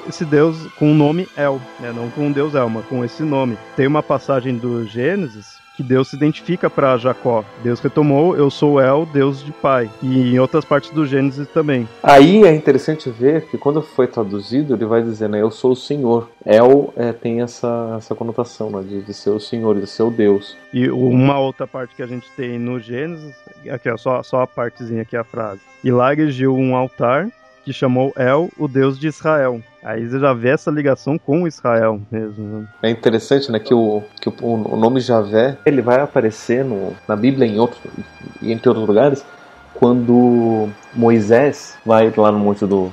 [0.08, 1.92] esse Deus com o nome El, né?
[1.94, 3.58] Não com o Deus El, mas com esse nome.
[3.76, 5.51] Tem uma passagem do Gênesis
[5.82, 7.44] que Deus se identifica para Jacó.
[7.64, 9.90] Deus retomou, eu sou El, Deus de pai.
[10.02, 11.90] E em outras partes do Gênesis também.
[12.04, 15.76] Aí é interessante ver que quando foi traduzido, ele vai dizer, né, eu sou o
[15.76, 16.30] Senhor.
[16.46, 20.12] El é, tem essa, essa conotação, né, de, de ser o Senhor, de ser o
[20.12, 20.56] Deus.
[20.72, 23.34] E uma outra parte que a gente tem no Gênesis,
[23.70, 25.62] aqui ó, só, só a partezinha aqui, a frase.
[25.84, 27.28] E lá erigiu um altar
[27.64, 29.62] que chamou El, o Deus de Israel.
[29.84, 32.60] Aí você já vê essa ligação com Israel mesmo.
[32.60, 32.68] Né?
[32.84, 37.16] É interessante, né, que o, que o, o nome Javé, ele vai aparecer no, na
[37.16, 37.82] Bíblia em outros,
[38.42, 39.26] entre outros lugares,
[39.74, 42.92] quando Moisés vai lá no monte do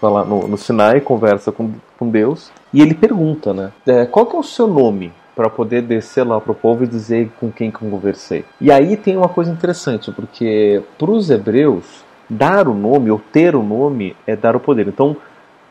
[0.00, 4.34] lá no, no Sinai, conversa com, com Deus, e ele pergunta, né, é, qual que
[4.34, 5.12] é o seu nome?
[5.34, 8.44] para poder descer lá pro povo e dizer com quem conversei.
[8.60, 13.54] E aí tem uma coisa interessante, porque para os hebreus dar o nome ou ter
[13.54, 14.88] o nome é dar o poder.
[14.88, 15.16] Então,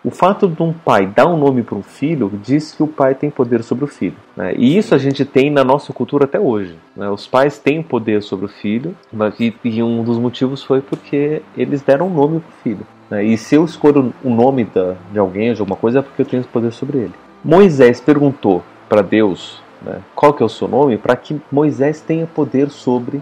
[0.03, 3.13] o fato de um pai dar um nome para um filho diz que o pai
[3.13, 4.15] tem poder sobre o filho.
[4.35, 4.53] Né?
[4.57, 6.75] E isso a gente tem na nossa cultura até hoje.
[6.95, 7.07] Né?
[7.09, 8.95] Os pais têm poder sobre o filho,
[9.39, 12.87] e, e, um dos motivos foi porque eles deram um nome para o filho.
[13.11, 13.25] Né?
[13.25, 16.25] E se eu escolho o nome da, de alguém, de alguma coisa, é porque eu
[16.25, 17.13] tenho poder sobre ele.
[17.43, 22.25] Moisés perguntou para Deus né, qual que é o seu nome para que Moisés tenha
[22.25, 23.21] poder sobre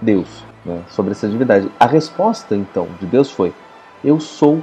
[0.00, 1.70] Deus né, sobre essa divindade.
[1.80, 3.52] A resposta, então, de Deus foi:
[4.04, 4.62] Eu sou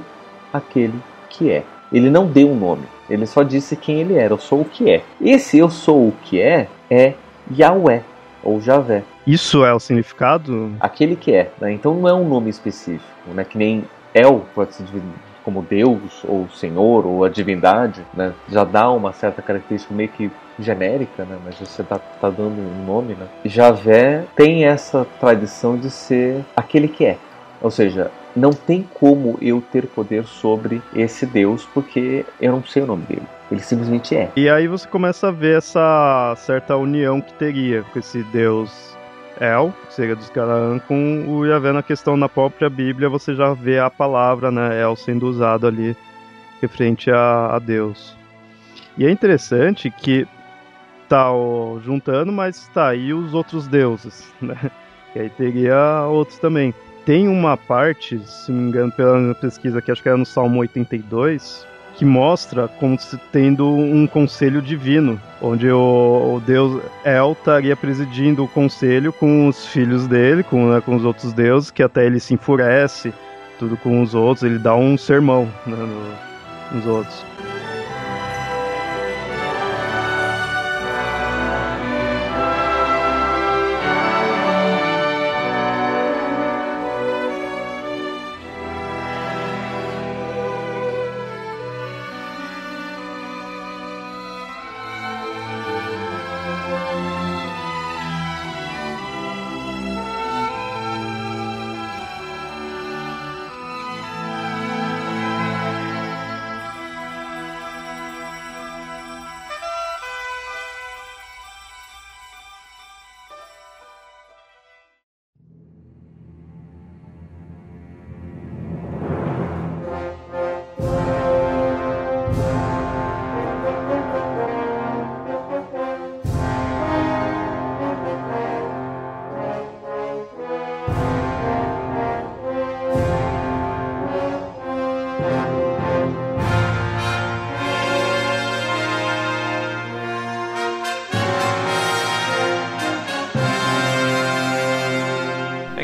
[0.52, 1.64] aquele que é.
[1.92, 4.90] Ele não deu um nome, ele só disse quem ele era, eu sou o que
[4.90, 5.02] é.
[5.20, 7.14] Esse eu sou o que é é
[7.56, 8.02] Yahweh,
[8.42, 9.04] ou Javé.
[9.26, 10.72] Isso é o significado?
[10.80, 11.50] Aquele que é.
[11.60, 11.72] Né?
[11.72, 13.44] Então não é um nome específico, né?
[13.44, 14.84] que nem El pode ser
[15.44, 18.32] como Deus, ou Senhor, ou a divindade, né?
[18.48, 21.38] já dá uma certa característica meio que genérica, né?
[21.44, 23.14] mas você está tá dando um nome.
[23.14, 23.26] Né?
[23.44, 27.18] Javé tem essa tradição de ser aquele que é.
[27.60, 32.82] Ou seja, não tem como eu ter poder sobre esse Deus porque eu não sei
[32.82, 33.26] o nome dele.
[33.50, 34.30] Ele simplesmente é.
[34.36, 38.96] E aí você começa a ver essa certa união que teria com esse Deus
[39.40, 43.52] El, que seria dos Canaã, com o Yahvé na questão na própria Bíblia, você já
[43.52, 45.96] vê a palavra, né, El sendo usado ali
[46.60, 48.16] referente a, a Deus.
[48.96, 50.26] E é interessante que
[51.08, 51.26] tá
[51.84, 54.70] juntando, mas tá aí os outros deuses, né?
[55.14, 56.74] E aí teria outros também.
[57.04, 60.60] Tem uma parte, se não me engano, pela pesquisa que acho que era no Salmo
[60.60, 67.74] 82, que mostra como se tendo um conselho divino, onde o, o deus El estaria
[67.74, 72.04] presidindo o conselho com os filhos dele, com, né, com os outros deuses, que até
[72.04, 73.14] ele se enfurece,
[73.58, 77.24] tudo com os outros, ele dá um sermão né, no, nos outros.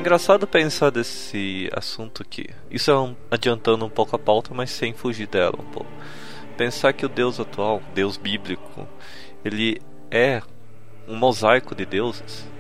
[0.03, 2.47] Engraçado pensar desse assunto aqui.
[2.69, 5.91] Isso é um, adiantando um pouco a pauta, mas sem fugir dela um pouco.
[6.57, 8.87] Pensar que o Deus atual, Deus bíblico,
[9.45, 10.43] ele é
[11.07, 12.51] um mosaico de deuses,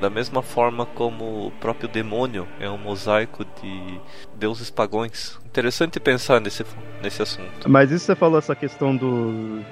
[0.00, 4.00] da mesma forma como o próprio demônio é um mosaico de
[4.34, 5.38] deuses pagões.
[5.46, 6.64] Interessante pensar nesse,
[7.00, 7.70] nesse assunto.
[7.70, 9.64] Mas isso você falou essa questão do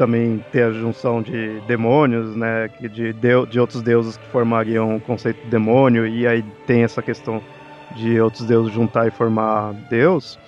[0.00, 5.00] também ter a junção de demônios, né, de, de, de outros deuses que formariam o
[5.00, 7.42] conceito de demônio, e aí tem essa questão
[7.94, 10.38] de outros deuses juntar e formar Deus.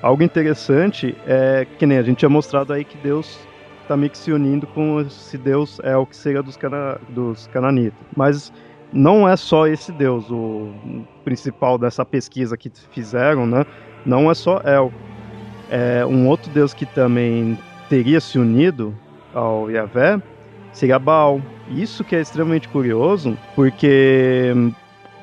[0.00, 3.38] Algo interessante é que nem a gente tinha mostrado aí que Deus
[3.82, 7.46] está meio que se unindo com esse Deus é o que seria dos, cana, dos
[7.48, 8.00] cananitas.
[8.16, 8.50] Mas
[8.90, 10.72] não é só esse Deus, o
[11.22, 13.66] principal dessa pesquisa que fizeram, né?
[14.06, 14.90] Não é só El.
[15.70, 17.58] É um outro Deus que também
[17.90, 18.96] teria se unido
[19.34, 20.20] ao Yahvé
[20.72, 21.40] seria Baal.
[21.68, 24.52] Isso que é extremamente curioso, porque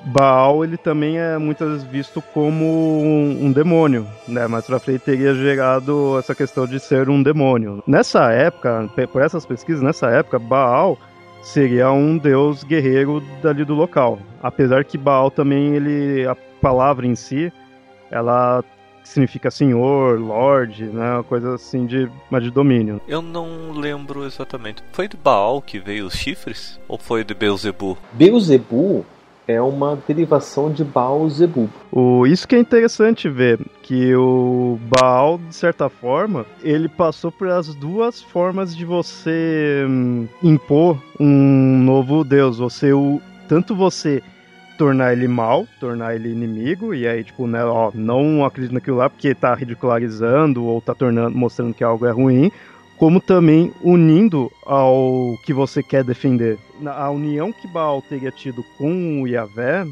[0.06, 2.66] Baal ele também é muitas vezes visto como
[3.02, 4.48] um, um demônio, né?
[4.48, 7.84] Mas para frente teria gerado essa questão de ser um demônio.
[7.86, 10.98] Nessa época, por essas pesquisas, nessa época Baal
[11.42, 14.20] seria um deus guerreiro dali do local.
[14.42, 17.52] Apesar que Baal também, ele, a palavra em si,
[18.12, 18.64] ela
[19.10, 21.16] significa senhor, lord, né?
[21.16, 23.02] Uma coisa assim de, mas de domínio.
[23.08, 24.84] Eu não lembro exatamente.
[24.92, 26.80] Foi de Baal que veio os chifres?
[26.88, 27.98] Ou foi de Beelzebub?
[28.14, 29.04] Beelzebub
[29.48, 31.70] é uma derivação de Baal Zebub.
[31.92, 37.50] O, isso que é interessante ver, que o Baal, de certa forma, ele passou por
[37.50, 42.60] as duas formas de você hum, impor um novo deus.
[42.60, 44.22] Você, o, tanto você
[44.80, 49.10] tornar ele mal, tornar ele inimigo, e aí, tipo, né, ó, não acredito naquilo lá
[49.10, 52.50] porque tá ridicularizando ou tá tornando, mostrando que algo é ruim,
[52.98, 56.58] como também unindo ao que você quer defender.
[56.86, 59.86] A união que Baal teria tido com o Yahvé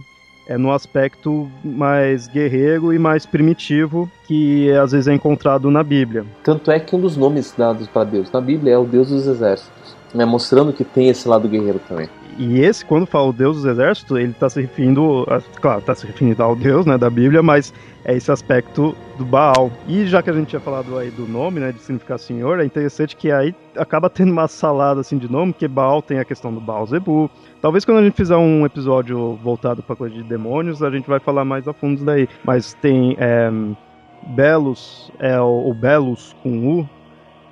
[0.47, 6.25] é no aspecto mais guerreiro e mais primitivo que às vezes é encontrado na Bíblia.
[6.45, 9.27] Tanto é que um dos nomes dados para Deus na Bíblia é o Deus dos
[9.27, 12.07] Exércitos, né, mostrando que tem esse lado guerreiro também.
[12.37, 15.95] E esse, quando fala o Deus dos Exércitos, ele está se referindo, a, claro, está
[15.95, 17.73] se referindo ao Deus, né, da Bíblia, mas
[18.05, 19.71] é esse aspecto do Baal.
[19.87, 22.65] E já que a gente tinha falado aí do nome, né, de significar senhor, é
[22.65, 26.53] interessante que aí acaba tendo uma salada assim de nome, que Baal tem a questão
[26.53, 27.29] do Baal Zebu.
[27.59, 31.19] Talvez quando a gente fizer um episódio voltado para coisa de demônios, a gente vai
[31.19, 32.29] falar mais a fundo daí.
[32.43, 33.51] Mas tem é,
[34.27, 36.89] Belos, é o, o Belos com U,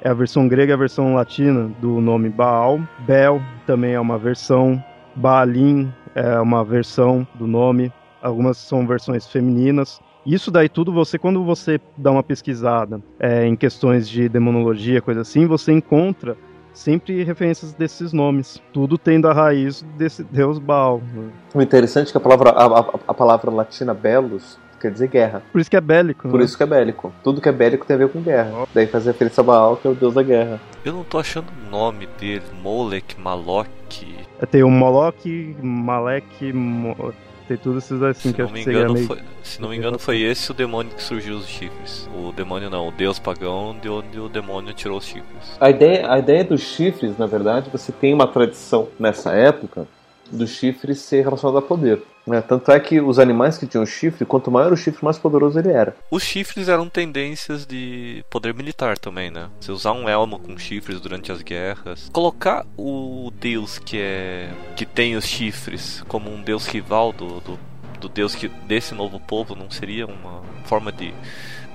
[0.06, 2.80] é a versão grega e a versão latina do nome Baal.
[3.08, 4.82] Bel também é uma versão.
[5.16, 7.92] Baalim é uma versão do nome.
[8.22, 10.00] Algumas são versões femininas.
[10.24, 15.22] Isso daí tudo você, quando você dá uma pesquisada é, em questões de demonologia, coisa
[15.22, 16.38] assim, você encontra
[16.72, 18.62] sempre referências desses nomes.
[18.72, 21.02] Tudo tendo a raiz desse deus Baal.
[21.16, 21.30] Né?
[21.52, 25.44] O interessante é que a palavra, a, a, a palavra latina belos quer dizer guerra.
[25.52, 26.30] Por isso que é bélico.
[26.30, 26.46] Por né?
[26.46, 27.14] isso que é bélico.
[27.24, 28.52] Tudo que é bélico tem a ver com guerra.
[28.64, 28.68] Oh.
[28.74, 30.60] Daí faz referência a Baal, que é o deus da guerra.
[30.84, 32.44] Eu não tô achando o nome dele.
[32.62, 34.16] Molek, Malok.
[34.40, 37.14] É, tem o Moloch, Malek, Mo...
[37.48, 39.08] tem tudo esses assim se que não me engano meio...
[39.08, 42.08] foi, Se não me engano, foi esse o demônio que surgiu os chifres.
[42.14, 45.58] O demônio não, o deus pagão de onde o demônio tirou os chifres.
[45.60, 49.88] A ideia, a ideia dos chifres, na verdade, você tem uma tradição nessa época
[50.32, 52.02] do chifre ser relacionado a poder.
[52.26, 52.42] Né?
[52.42, 55.70] Tanto é que os animais que tinham chifre, quanto maior o chifre, mais poderoso ele
[55.70, 55.96] era.
[56.10, 59.50] Os chifres eram tendências de poder militar também, né?
[59.60, 62.10] Você usar um elmo com chifres durante as guerras.
[62.12, 67.60] Colocar o deus que é que tem os chifres como um deus rival do, do,
[68.02, 71.14] do deus que, desse novo povo não seria uma forma de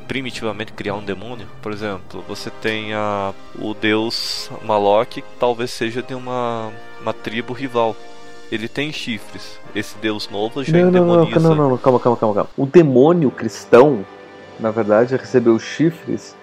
[0.09, 1.47] primitivamente criar um demônio.
[1.63, 7.53] Por exemplo, você tem a, o deus Malok, que talvez seja de uma, uma tribo
[7.53, 7.95] rival
[8.51, 9.59] ele tem chifres.
[9.75, 11.41] Esse deus novo já não, demoniza...
[11.41, 12.51] Não, não, não, calma, calma, calma, calma.
[12.57, 14.05] O demônio cristão,
[14.59, 16.35] na verdade, recebeu chifres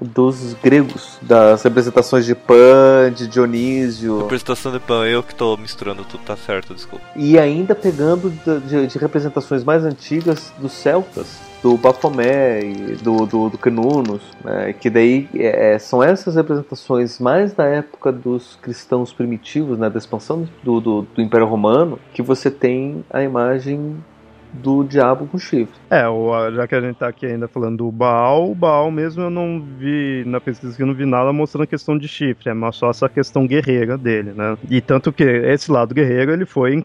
[0.00, 4.22] dos gregos, das representações de Pan, de Dionísio.
[4.22, 7.04] Representação de Pan, eu que estou misturando tudo, tá certo, desculpa.
[7.14, 8.30] E ainda pegando
[8.66, 14.72] de, de, representações mais antigas dos celtas do Baphomet e do, do, do Canunus, né,
[14.72, 20.48] que daí é, são essas representações mais da época dos cristãos primitivos, né, da expansão
[20.62, 24.02] do, do, do Império Romano, que você tem a imagem
[24.52, 25.74] do diabo com chifre.
[25.90, 26.04] É,
[26.54, 29.60] já que a gente tá aqui ainda falando do Baal, o Baal mesmo eu não
[29.78, 32.76] vi, na pesquisa que eu não vi nada mostrando a questão de chifre, é mas
[32.76, 34.56] só essa questão guerreira dele, né?
[34.68, 36.84] E tanto que esse lado guerreiro ele foi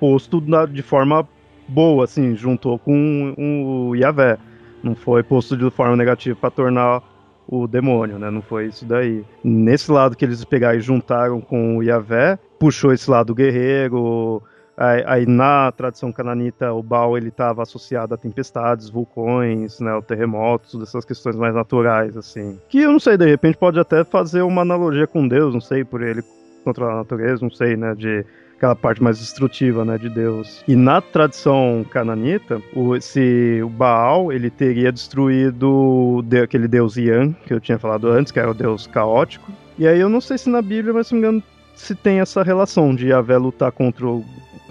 [0.00, 1.26] posto de forma
[1.68, 4.38] boa, assim, juntou com o Yahvé.
[4.82, 7.02] Não foi posto de forma negativa para tornar
[7.46, 8.30] o demônio, né?
[8.30, 9.24] Não foi isso daí.
[9.44, 14.42] Nesse lado que eles pegaram e juntaram com o Yahvé, puxou esse lado guerreiro.
[14.76, 21.04] Aí, na tradição cananita, o Baal ele estava associado a tempestades, vulcões, né, terremotos, essas
[21.04, 22.58] questões mais naturais, assim.
[22.68, 25.84] Que eu não sei, de repente pode até fazer uma analogia com Deus, não sei,
[25.84, 26.22] por ele
[26.64, 28.24] controlar a natureza, não sei, né, de
[28.56, 30.64] aquela parte mais destrutiva, né, de Deus.
[30.66, 37.32] E na tradição cananita, o, esse, o Baal, ele teria destruído de, aquele deus Yan,
[37.32, 39.50] que eu tinha falado antes, que era o deus caótico.
[39.78, 41.42] E aí eu não sei se na Bíblia, mas se me engano,
[41.74, 44.24] se tem essa relação de Yahvé lutar contra o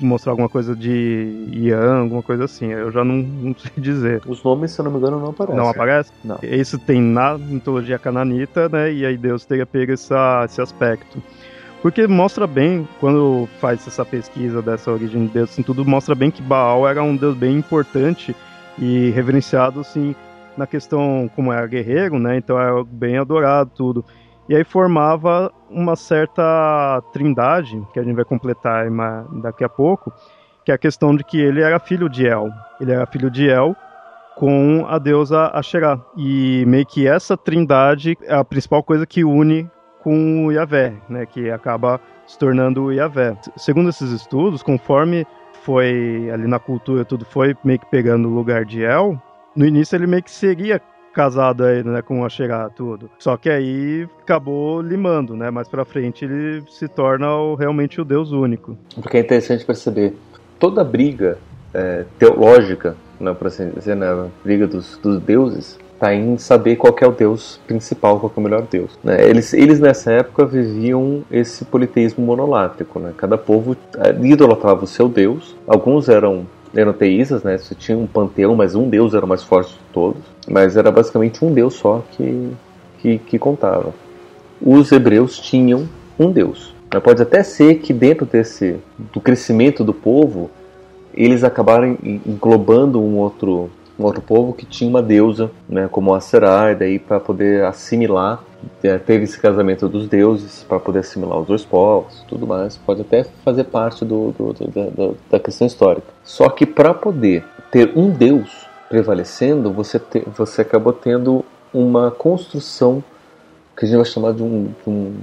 [0.06, 2.68] mostrar alguma coisa de Ian, alguma coisa assim.
[2.68, 4.22] Eu já não, não, sei dizer.
[4.28, 5.62] Os nomes, se eu não me engano, não aparecem.
[5.62, 6.12] Não aparece?
[6.24, 6.40] Não.
[6.42, 8.92] Isso tem na mitologia cananita, né?
[8.92, 11.22] E aí Deus teria pego essa, esse aspecto.
[11.82, 16.30] Porque mostra bem, quando faz essa pesquisa dessa origem de Deus, assim, tudo mostra bem
[16.30, 18.36] que Baal era um deus bem importante
[18.78, 20.16] e reverenciado, assim,
[20.56, 22.38] na questão como era guerreiro, né?
[22.38, 24.06] Então era bem adorado, tudo.
[24.50, 28.88] E aí formava uma certa trindade, que a gente vai completar
[29.42, 30.12] daqui a pouco,
[30.66, 32.50] que é a questão de que ele era filho de El.
[32.80, 33.76] Ele era filho de El
[34.36, 36.00] com a deusa Asherah.
[36.18, 39.70] E meio que essa trindade é a principal coisa que une
[40.02, 43.38] com o Yahvé, né, que acaba se tornando o Yahvé.
[43.56, 45.28] Segundo esses estudos, conforme
[45.64, 49.22] foi ali na cultura tudo foi meio que pegando o lugar de El,
[49.56, 50.82] no início ele meio que seria
[51.14, 53.10] casado aí, né, com a Xerá, tudo.
[53.20, 55.52] Só que aí acabou limando, né?
[55.52, 58.78] Mais pra frente ele se torna o, realmente o Deus único.
[58.96, 60.16] Porque é interessante perceber,
[60.60, 61.38] toda briga
[61.74, 66.96] é, teológica, né, por assim dizer, né, briga dos, dos deuses, está em saber qual
[67.00, 68.98] é o Deus principal, qual é o melhor Deus.
[69.04, 69.24] Né?
[69.24, 73.14] Eles, eles nessa época viviam esse politeísmo monolátrico, né?
[73.16, 75.56] Cada povo é, idolatrava o seu Deus.
[75.68, 77.58] Alguns eram enoteístas, né?
[77.58, 80.22] Você tinha um panteão, mas um deus era o mais forte de todos.
[80.48, 82.52] Mas era basicamente um deus só que,
[83.00, 83.94] que, que contava.
[84.62, 85.88] Os hebreus tinham
[86.20, 86.74] um deus.
[86.94, 90.50] Mas pode até ser que dentro desse do crescimento do povo,
[91.14, 93.70] eles acabaram englobando um outro
[94.00, 98.44] um outro povo que tinha uma deusa, né, como a Serai, daí para poder assimilar
[98.84, 103.02] é, teve esse casamento dos deuses para poder assimilar os dois povos, tudo mais, pode
[103.02, 106.08] até fazer parte do, do, do, da questão histórica.
[106.24, 113.02] Só que para poder ter um deus prevalecendo, você, te, você acabou tendo uma construção
[113.78, 115.16] que a gente vai chamar de um, de um,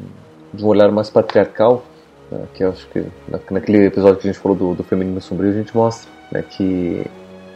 [0.55, 1.85] de um olhar mais patriarcal,
[2.33, 5.51] né, que acho que na, naquele episódio que a gente falou do, do feminino sombrio
[5.51, 7.05] a gente mostra né, que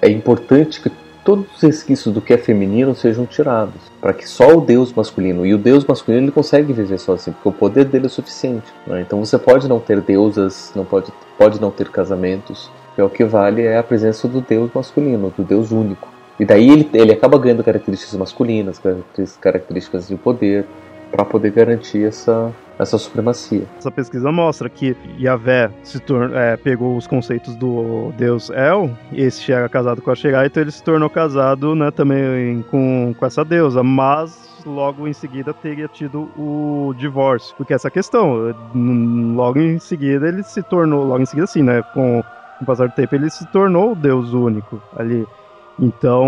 [0.03, 0.93] é importante que
[1.25, 5.47] todos os resquícios do que é feminino sejam tirados, para que só o Deus masculino
[5.47, 8.71] e o Deus masculino ele consegue viver só assim, porque o poder dele é suficiente.
[8.87, 9.01] Né?
[9.01, 13.25] Então você pode não ter deusas, não pode, pode não ter casamentos, é o que
[13.25, 16.09] vale é a presença do Deus masculino, do Deus único.
[16.39, 18.81] E daí ele, ele acaba ganhando características masculinas,
[19.41, 20.67] características de poder,
[21.11, 23.65] para poder garantir essa, essa supremacia.
[23.79, 29.23] Essa pesquisa mostra que Yahvé se tornou, é, pegou os conceitos do deus El, e
[29.23, 33.27] esse chega casado com a Sherai, então ele se tornou casado né, também com, com
[33.27, 37.55] essa deusa, mas logo em seguida teria tido o divórcio.
[37.57, 38.55] Porque essa questão,
[39.35, 42.23] logo em seguida ele se tornou, logo em seguida assim, né, com
[42.63, 45.27] o passar do tempo ele se tornou o deus único ali.
[45.79, 46.27] Então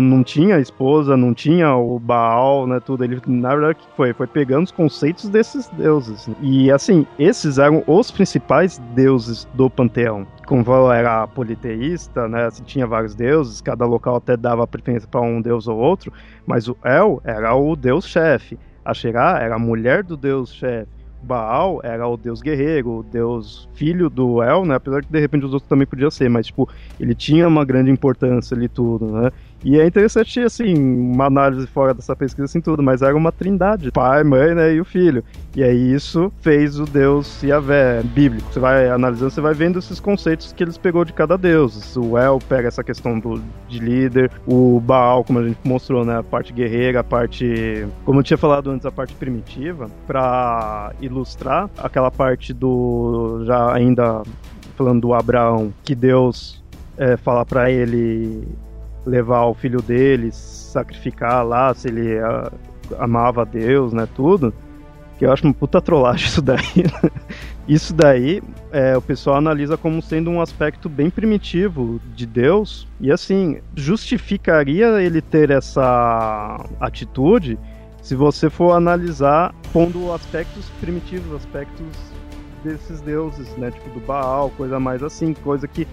[0.00, 2.78] não tinha esposa, não tinha o Baal, né?
[2.78, 3.04] Tudo.
[3.04, 4.12] Ele, na verdade, que foi?
[4.12, 6.28] Foi pegando os conceitos desses deuses.
[6.40, 10.26] E assim, esses eram os principais deuses do panteão.
[10.46, 12.46] Como falou, era politeísta, né?
[12.46, 16.12] Assim, tinha vários deuses, cada local até dava preferência para um deus ou outro,
[16.46, 18.58] mas o El era o deus-chefe.
[18.84, 21.01] A Xerá era a mulher do deus-chefe.
[21.22, 24.74] Baal era o deus guerreiro, o deus filho do El, né?
[24.74, 26.68] Apesar que de repente os outros também podiam ser, mas tipo,
[26.98, 29.30] ele tinha uma grande importância ali tudo, né?
[29.64, 33.92] E é interessante, assim, uma análise fora dessa pesquisa, assim, tudo, mas era uma trindade,
[33.92, 35.22] pai, mãe, né, e o filho.
[35.54, 38.52] E aí isso fez o deus Yahvé bíblico.
[38.52, 41.96] Você vai analisando, você vai vendo esses conceitos que eles pegou de cada deus.
[41.96, 46.18] O El pega essa questão do, de líder, o Baal, como a gente mostrou, né,
[46.18, 51.70] a parte guerreira, a parte, como eu tinha falado antes, a parte primitiva, para ilustrar
[51.78, 54.22] aquela parte do, já ainda
[54.76, 56.62] falando do Abraão, que Deus
[56.96, 58.48] é, fala para ele
[59.04, 64.52] levar o filho dele, sacrificar lá, se ele a, ah, amava a Deus, né, tudo.
[65.18, 66.62] Que eu acho uma puta trollagem isso daí.
[66.76, 67.10] Né?
[67.68, 68.42] isso daí
[68.72, 72.88] é, o pessoal analisa como sendo um aspecto bem primitivo de Deus.
[73.00, 77.58] E assim, justificaria ele ter essa atitude
[78.02, 81.86] se você for analisar pondo aspectos primitivos, aspectos
[82.64, 83.70] desses deuses, né?
[83.70, 85.86] Tipo do Baal, coisa mais assim, coisa que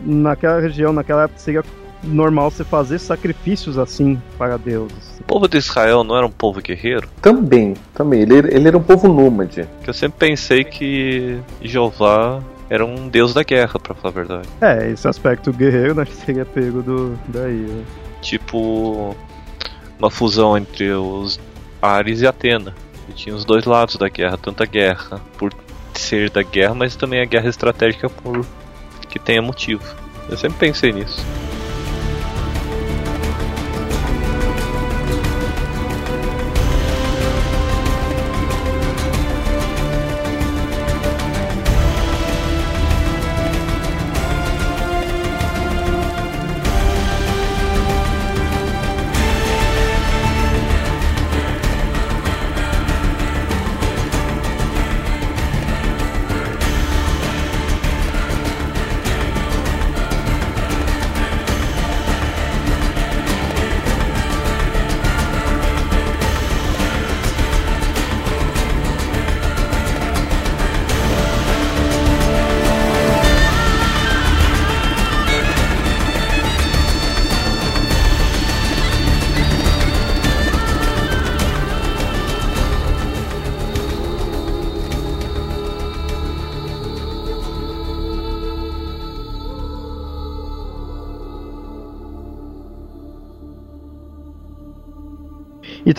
[0.00, 1.62] naquela região, naquela época seria
[2.02, 5.20] normal você fazer sacrifícios assim para deuses.
[5.20, 7.08] O povo de Israel não era um povo guerreiro?
[7.20, 8.22] Também, também.
[8.22, 9.68] Ele, ele era um povo nômade.
[9.82, 14.48] Que eu sempre pensei que Jeová era um deus da guerra, para falar a verdade.
[14.60, 17.52] É, esse aspecto guerreiro né, seria pego do, daí.
[17.52, 17.84] Né?
[18.20, 19.16] Tipo,
[19.98, 21.38] uma fusão entre os
[21.80, 22.74] Ares e Atena.
[23.08, 25.52] E tinha os dois lados da guerra, tanto a guerra por
[25.94, 28.44] ser da guerra, mas também a guerra estratégica por
[29.08, 29.84] que tenha motivo.
[30.30, 31.22] Eu sempre pensei nisso.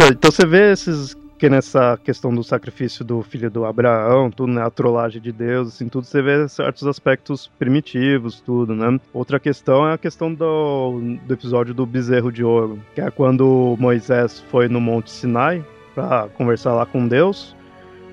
[0.03, 4.51] Então, então você vê esses que nessa questão do sacrifício do filho do Abraão, tudo,
[4.51, 8.99] né, a trollagem de Deus, assim, tudo, você vê certos aspectos primitivos, tudo, né?
[9.13, 13.77] Outra questão é a questão do, do episódio do bezerro de ouro, que é quando
[13.79, 15.63] Moisés foi no Monte Sinai
[15.95, 17.55] para conversar lá com Deus,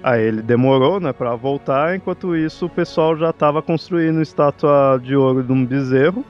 [0.03, 5.15] Aí ele demorou, né, para voltar, enquanto isso o pessoal já estava construindo estátua de
[5.15, 6.25] ouro de um bezerro,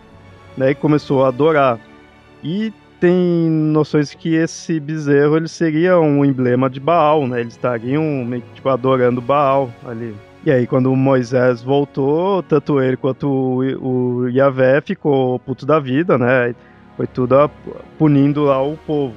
[0.56, 1.78] né, e começou a adorar.
[2.42, 7.40] E tem noções que esse bezerro ele seria um emblema de Baal, né?
[7.40, 10.14] Eles estariam meio que tipo, adorando Baal ali.
[10.44, 16.16] E aí, quando Moisés voltou, tanto ele quanto o, o Yahvé ficou puto da vida,
[16.16, 16.54] né?
[16.96, 17.50] Foi tudo
[17.98, 19.14] punindo lá o povo.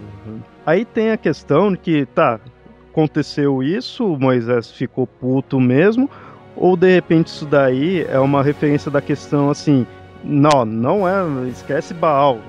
[0.65, 2.39] Aí tem a questão de que, tá,
[2.89, 6.09] aconteceu isso, Moisés ficou puto mesmo,
[6.55, 9.86] ou de repente isso daí é uma referência da questão assim,
[10.23, 12.39] não, não é, esquece Baal,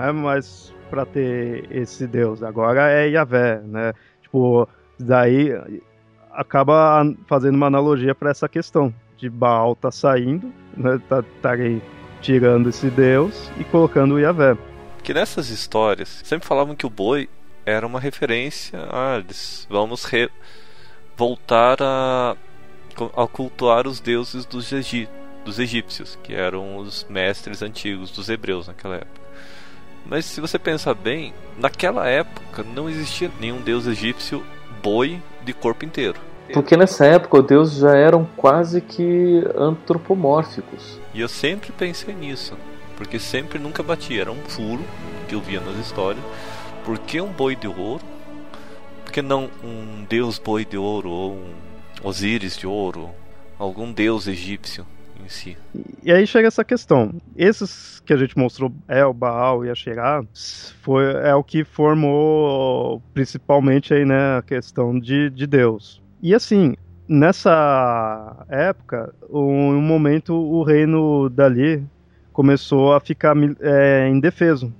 [0.00, 3.92] é mais para ter esse Deus, agora é Yahvé, né?
[4.22, 4.68] Tipo,
[4.98, 5.50] daí
[6.32, 11.00] acaba fazendo uma analogia para essa questão de Baal tá saindo, né?
[11.08, 11.50] Tá, tá
[12.20, 14.56] tirando esse Deus e colocando o Yahvé.
[15.02, 17.28] Que nessas histórias sempre falavam que o boi
[17.64, 19.66] era uma referência a eles.
[19.70, 20.30] Vamos re...
[21.16, 22.36] voltar a...
[23.16, 25.08] a cultuar os deuses dos, Egi...
[25.44, 29.15] dos egípcios, que eram os mestres antigos dos hebreus naquela época.
[30.08, 34.44] Mas se você pensar bem, naquela época não existia nenhum deus egípcio
[34.82, 36.20] boi de corpo inteiro.
[36.52, 41.00] Porque nessa época os deuses já eram quase que antropomórficos.
[41.12, 42.56] E eu sempre pensei nisso,
[42.96, 44.84] porque sempre nunca batia, era um furo
[45.28, 46.24] que eu via nas histórias.
[46.84, 48.04] Por que um boi de ouro?
[49.04, 51.54] Por que não um deus boi de ouro ou um
[52.04, 53.10] Osíris de ouro?
[53.58, 54.86] Algum deus egípcio?
[55.24, 55.56] Em si.
[56.02, 57.14] E aí chega essa questão.
[57.36, 60.24] Esses que a gente mostrou, El, Baal e Asherah,
[60.82, 66.02] foi, é o que formou principalmente aí, né, a questão de, de Deus.
[66.22, 66.74] E assim,
[67.08, 71.84] nessa época, um, um momento o reino dali
[72.32, 74.72] começou a ficar é, indefeso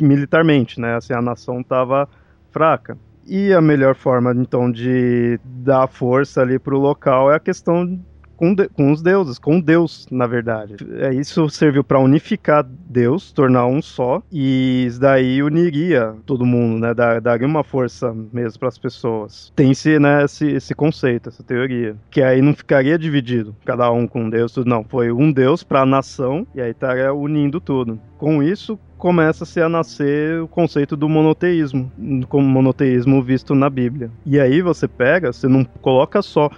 [0.00, 0.96] militarmente, né?
[0.96, 2.08] Assim, a nação estava
[2.50, 2.98] fraca.
[3.26, 8.00] E a melhor forma, então, de dar força ali para o local é a questão
[8.40, 10.76] com, de, com os deuses, com Deus, na verdade.
[10.98, 16.80] É, isso serviu para unificar Deus, tornar um só, e isso daí uniria todo mundo,
[16.80, 16.94] né?
[16.94, 19.52] Dar, daria uma força mesmo para as pessoas.
[19.54, 24.30] Tem-se né, esse, esse conceito, essa teoria, que aí não ficaria dividido, cada um com
[24.30, 24.84] Deus, tudo não.
[24.84, 28.00] Foi um Deus para a nação, e aí estaria unindo tudo.
[28.16, 31.92] Com isso, começa-se a nascer o conceito do monoteísmo,
[32.28, 34.10] como monoteísmo visto na Bíblia.
[34.24, 36.50] E aí você pega, você não coloca só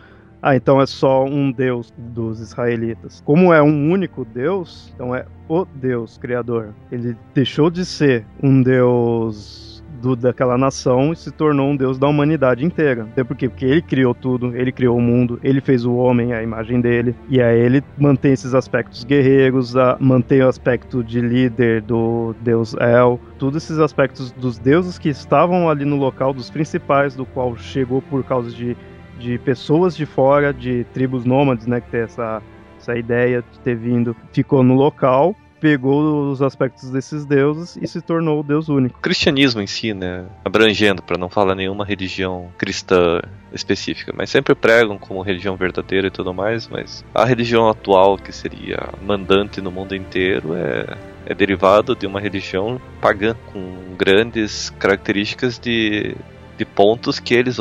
[0.42, 3.22] ah, então é só um Deus dos israelitas.
[3.24, 6.70] Como é um único Deus, então é o Deus Criador.
[6.90, 12.08] Ele deixou de ser um Deus do, daquela nação e se tornou um Deus da
[12.08, 13.04] humanidade inteira.
[13.04, 16.42] Até porque, porque ele criou tudo, ele criou o mundo, ele fez o homem, a
[16.42, 21.82] imagem dele, e aí ele mantém esses aspectos guerreiros, a, mantém o aspecto de líder
[21.82, 27.14] do Deus El, todos esses aspectos dos deuses que estavam ali no local, dos principais,
[27.14, 28.76] do qual chegou por causa de
[29.22, 32.42] de pessoas de fora, de tribos nômades, né, que tem essa,
[32.78, 38.00] essa ideia de ter vindo, ficou no local, pegou os aspectos desses deuses e se
[38.00, 38.98] tornou o Deus único.
[38.98, 43.20] O cristianismo em si, né, abrangendo, para não falar nenhuma religião cristã
[43.52, 48.32] específica, mas sempre pregam como religião verdadeira e tudo mais, mas a religião atual, que
[48.32, 50.96] seria mandante no mundo inteiro, é,
[51.26, 56.16] é derivado de uma religião pagã, com grandes características de,
[56.58, 57.60] de pontos que eles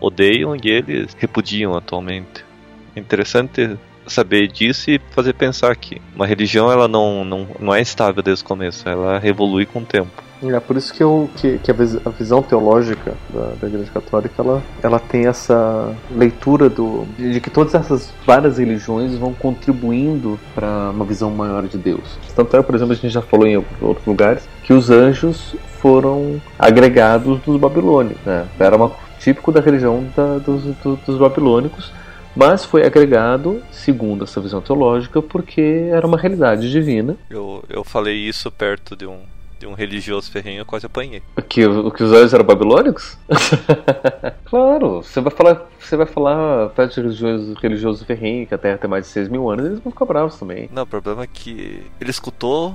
[0.00, 2.44] odeiam e eles repudiam atualmente.
[2.94, 3.76] É interessante
[4.06, 8.44] saber disso e fazer pensar que uma religião ela não, não, não é estável desde
[8.44, 10.10] o começo, ela evolui com o tempo.
[10.42, 11.74] É por isso que, eu, que, que a
[12.18, 17.74] visão teológica da, da Igreja Católica ela, ela tem essa leitura do, de que todas
[17.74, 22.18] essas várias religiões vão contribuindo para uma visão maior de Deus.
[22.34, 26.40] Tanto é, por exemplo, a gente já falou em outros lugares que os anjos foram
[26.58, 28.16] agregados dos babilônios.
[28.24, 28.46] Né?
[28.58, 31.92] Era uma típico da religião da, dos, dos, dos babilônicos,
[32.34, 37.16] mas foi agregado, segundo essa visão teológica, porque era uma realidade divina.
[37.28, 39.18] Eu, eu falei isso perto de um,
[39.58, 41.22] de um religioso ferrenho, eu quase apanhei.
[41.48, 41.62] Que,
[41.96, 43.18] que os olhos eram babilônicos?
[44.46, 48.78] claro, você vai falar, você vai falar perto de religioso, religioso ferrenho, que a Terra
[48.78, 50.68] tem mais de 6 mil anos, eles vão ficar bravos também.
[50.72, 52.74] Não, o problema é que ele escutou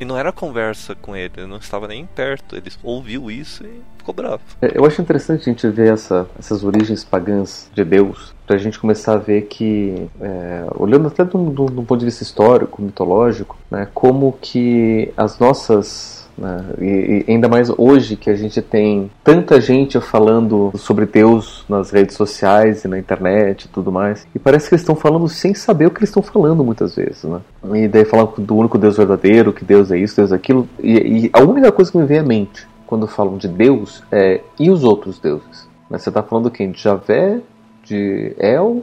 [0.00, 2.56] e não era conversa com ele, ele não estava nem perto.
[2.56, 4.40] Ele ouviu isso e ficou bravo.
[4.62, 8.58] É, eu acho interessante a gente ver essa, essas origens pagãs de Deus, para a
[8.58, 13.58] gente começar a ver que, é, olhando até de um ponto de vista histórico, mitológico,
[13.70, 16.64] né, como que as nossas Né?
[16.80, 21.90] E, e, ainda mais hoje que a gente tem tanta gente falando sobre Deus nas
[21.90, 24.26] redes sociais e na internet e tudo mais.
[24.34, 27.24] E parece que eles estão falando sem saber o que eles estão falando muitas vezes.
[27.24, 27.40] Né?
[27.74, 30.68] E daí falam do único Deus verdadeiro, que Deus é isso, Deus é aquilo.
[30.82, 34.40] E, e a única coisa que me vem à mente quando falam de Deus é
[34.58, 35.68] e os outros deuses?
[35.88, 35.98] Né?
[35.98, 36.70] Você está falando quem?
[36.70, 37.40] De Javé,
[37.84, 38.82] de El,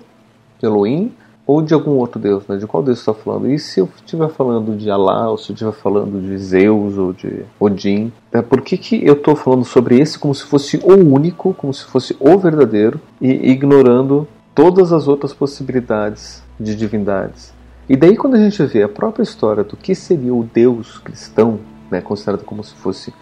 [0.60, 1.12] de Elohim
[1.48, 2.58] ou de algum outro Deus, né?
[2.58, 3.50] De qual Deus está falando?
[3.50, 7.14] E se eu estiver falando de Alá, ou se eu estiver falando de Zeus ou
[7.14, 8.42] de Odin, né?
[8.42, 11.86] por que, que eu estou falando sobre esse como se fosse o único, como se
[11.86, 17.54] fosse o verdadeiro, e ignorando todas as outras possibilidades de divindades?
[17.88, 21.60] E daí quando a gente vê a própria história do que seria o Deus cristão,
[21.90, 23.14] né, considerado como se fosse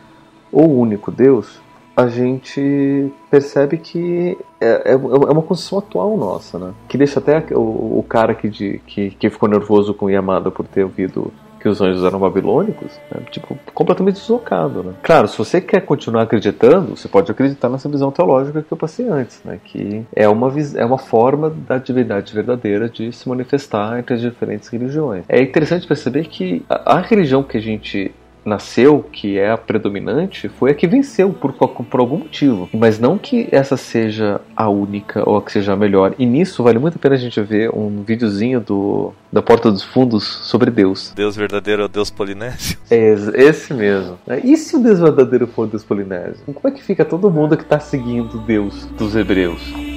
[0.52, 1.62] o único Deus,
[1.96, 6.74] a gente percebe que é, é, é, uma construção atual nossa, né?
[6.88, 10.68] Que deixa até o, o cara que, de, que, que ficou nervoso com Yamada por
[10.68, 11.32] ter ouvido
[11.66, 13.24] que os anjos eram babilônicos, né?
[13.32, 14.94] tipo, completamente deslocado, né?
[15.02, 19.08] Claro, se você quer continuar acreditando, você pode acreditar nessa visão teológica que eu passei
[19.10, 19.60] antes, né?
[19.64, 24.70] Que é uma, é uma forma da divindade verdadeira de se manifestar entre as diferentes
[24.70, 25.26] religiões.
[25.28, 28.14] É interessante perceber que a, a religião que a gente
[28.46, 32.70] nasceu, que é a predominante, foi a que venceu por, por algum motivo.
[32.74, 36.14] Mas não que essa seja a única ou a que seja a melhor.
[36.20, 39.84] E nisso vale muito a pena a gente ver um videozinho do da Porta dos
[39.84, 41.12] Fundos sobre Deus.
[41.14, 42.78] Deus verdadeiro é o Deus polinésio?
[42.90, 44.18] É, esse mesmo.
[44.44, 46.46] E se o Deus verdadeiro for o Deus polinésio?
[46.46, 49.95] Como é que fica todo mundo que está seguindo Deus dos hebreus?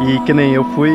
[0.00, 0.92] E que nem eu fui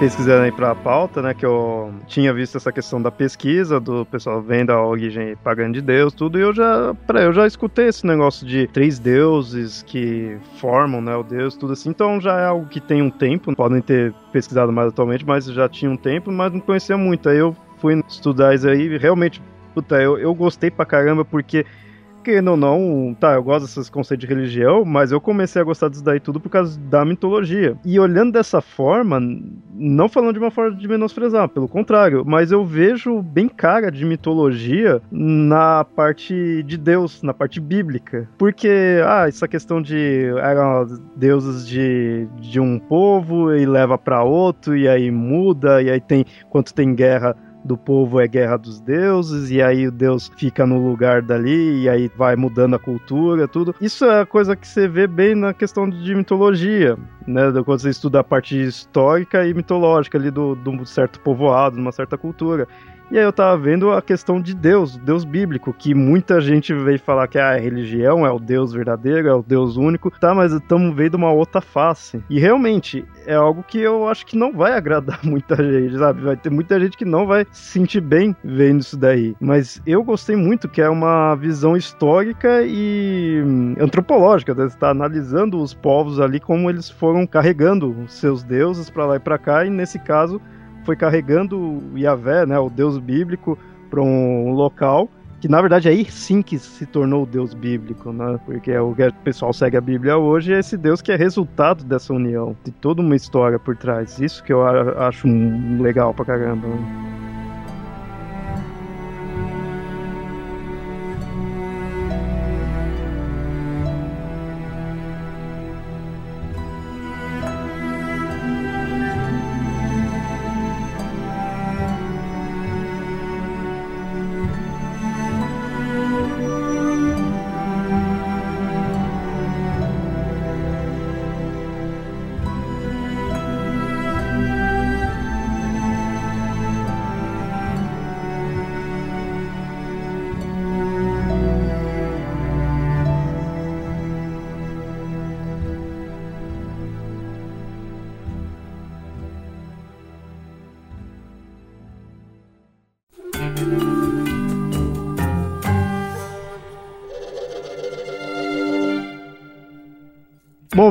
[0.00, 1.32] pesquisando aí pra pauta, né?
[1.32, 5.80] Que eu tinha visto essa questão da pesquisa, do pessoal vendo a origem pagã de
[5.80, 6.92] Deus, tudo, e eu já.
[7.06, 11.14] Peraí, eu já escutei esse negócio de três deuses que formam, né?
[11.14, 11.90] O Deus, tudo assim.
[11.90, 15.68] Então já é algo que tem um tempo, podem ter pesquisado mais atualmente, mas já
[15.68, 17.28] tinha um tempo, mas não conhecia muito.
[17.28, 19.40] Aí eu fui estudar isso aí e realmente,
[19.72, 21.64] puta, eu, eu gostei pra caramba porque
[22.20, 25.88] querendo ou não, tá, eu gosto desses conceitos de religião, mas eu comecei a gostar
[25.88, 27.76] disso daí tudo por causa da mitologia.
[27.84, 29.20] E olhando dessa forma,
[29.74, 34.04] não falando de uma forma de menosprezar, pelo contrário, mas eu vejo bem cara de
[34.04, 38.28] mitologia na parte de Deus, na parte bíblica.
[38.38, 44.76] Porque, ah, essa questão de eram deuses de, de um povo e leva para outro,
[44.76, 49.50] e aí muda, e aí tem, quando tem guerra do povo é guerra dos deuses,
[49.50, 53.74] e aí o deus fica no lugar dali, e aí vai mudando a cultura, tudo.
[53.80, 56.96] Isso é a coisa que você vê bem na questão de mitologia,
[57.26, 57.52] né?
[57.64, 61.92] Quando você estuda a parte histórica e mitológica ali do, do certo povoado, de uma
[61.92, 62.66] certa cultura.
[63.10, 67.00] E aí eu tava vendo a questão de Deus, Deus bíblico, que muita gente veio
[67.00, 70.52] falar que ah, a religião é o Deus verdadeiro, é o Deus único, tá, mas
[70.52, 72.22] estamos vendo uma outra face.
[72.30, 76.22] E realmente é algo que eu acho que não vai agradar muita gente, sabe?
[76.22, 79.34] Vai ter muita gente que não vai se sentir bem vendo isso daí.
[79.40, 84.68] Mas eu gostei muito que é uma visão histórica e hum, antropológica, né?
[84.68, 89.20] Você tá analisando os povos ali como eles foram carregando seus deuses para lá e
[89.20, 90.40] para cá, e nesse caso
[90.84, 93.58] foi carregando o Yahvé, né, o deus bíblico,
[93.88, 95.08] para um local
[95.40, 98.38] que na verdade aí sim que se tornou o Deus bíblico, né?
[98.44, 101.16] Porque é o que o pessoal segue a Bíblia hoje é esse Deus que é
[101.16, 104.20] resultado dessa união, de toda uma história por trás.
[104.20, 105.26] Isso que eu acho
[105.80, 106.68] legal pra caramba.
[106.68, 107.39] Né?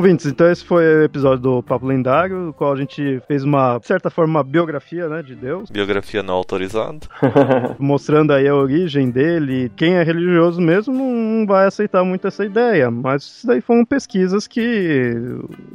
[0.00, 3.76] Ouvintes, então esse foi o episódio do Papo Lendário, no qual a gente fez uma,
[3.78, 5.68] de certa forma, uma biografia, né, de Deus.
[5.68, 7.00] Biografia não autorizada.
[7.78, 9.70] Mostrando aí a origem dele.
[9.76, 14.46] Quem é religioso mesmo não vai aceitar muito essa ideia, mas isso daí foram pesquisas
[14.46, 15.14] que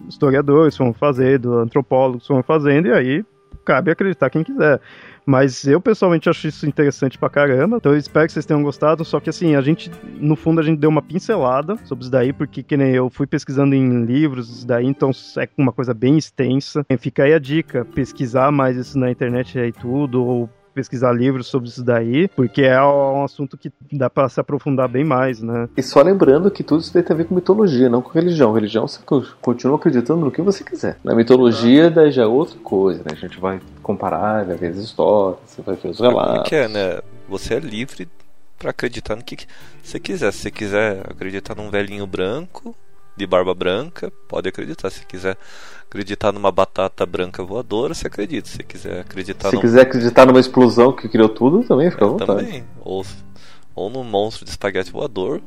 [0.09, 3.26] historiadores foram fazendo, antropólogos foram fazendo, e aí
[3.63, 4.82] cabe acreditar quem quiser.
[5.26, 7.78] Mas eu pessoalmente acho isso interessante pra caramba.
[7.78, 9.03] Então eu espero que vocês tenham gostado.
[9.03, 12.32] Só que assim, a gente, no fundo, a gente deu uma pincelada sobre isso daí,
[12.32, 16.17] porque que nem eu fui pesquisando em livros isso daí, então é uma coisa bem
[16.17, 16.86] extensa.
[16.99, 21.69] Fica aí a dica, pesquisar mais isso na internet aí tudo, ou pesquisar livros sobre
[21.69, 25.69] isso daí, porque é um assunto que dá para se aprofundar bem mais, né?
[25.78, 28.51] E só lembrando que tudo isso tem a ver com mitologia, não com religião.
[28.51, 28.99] Religião você
[29.41, 30.97] continua acreditando no que você quiser.
[31.03, 33.11] Na mitologia daí já é outra coisa, né?
[33.13, 36.41] A gente vai comparar, vai ver as histórias, você vai ver os relatos.
[36.41, 36.99] É que é, né?
[37.30, 38.07] Você é livre
[38.59, 39.38] para acreditar no que
[39.82, 40.32] você quiser.
[40.34, 42.76] Se você quiser acreditar num velhinho branco,
[43.16, 44.89] de barba branca, pode acreditar.
[44.89, 45.38] Se quiser
[45.88, 48.47] acreditar numa batata branca voadora, você acredita.
[48.47, 49.61] Se quiser acreditar Se num...
[49.61, 52.45] quiser acreditar numa explosão que criou tudo, também fica à é, vontade.
[52.45, 52.63] Também.
[52.82, 53.05] Ou,
[53.74, 55.41] ou num monstro de espaguete voador,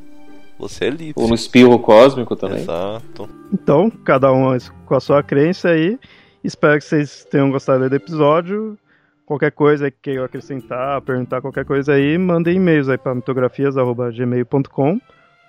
[0.57, 1.13] você é livre.
[1.15, 2.61] Ou no espirro cósmico também.
[2.61, 3.29] Exato.
[3.53, 5.99] Então, cada um com a sua crença aí.
[6.43, 8.77] Espero que vocês tenham gostado do episódio.
[9.25, 14.99] Qualquer coisa que queiram acrescentar, perguntar qualquer coisa aí, mandem e-mails aí para mitografias.gmail.com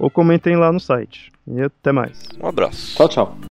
[0.00, 1.30] ou comentem lá no site.
[1.46, 2.26] E até mais.
[2.42, 2.96] Um abraço.
[2.96, 3.49] Tchau, tchau.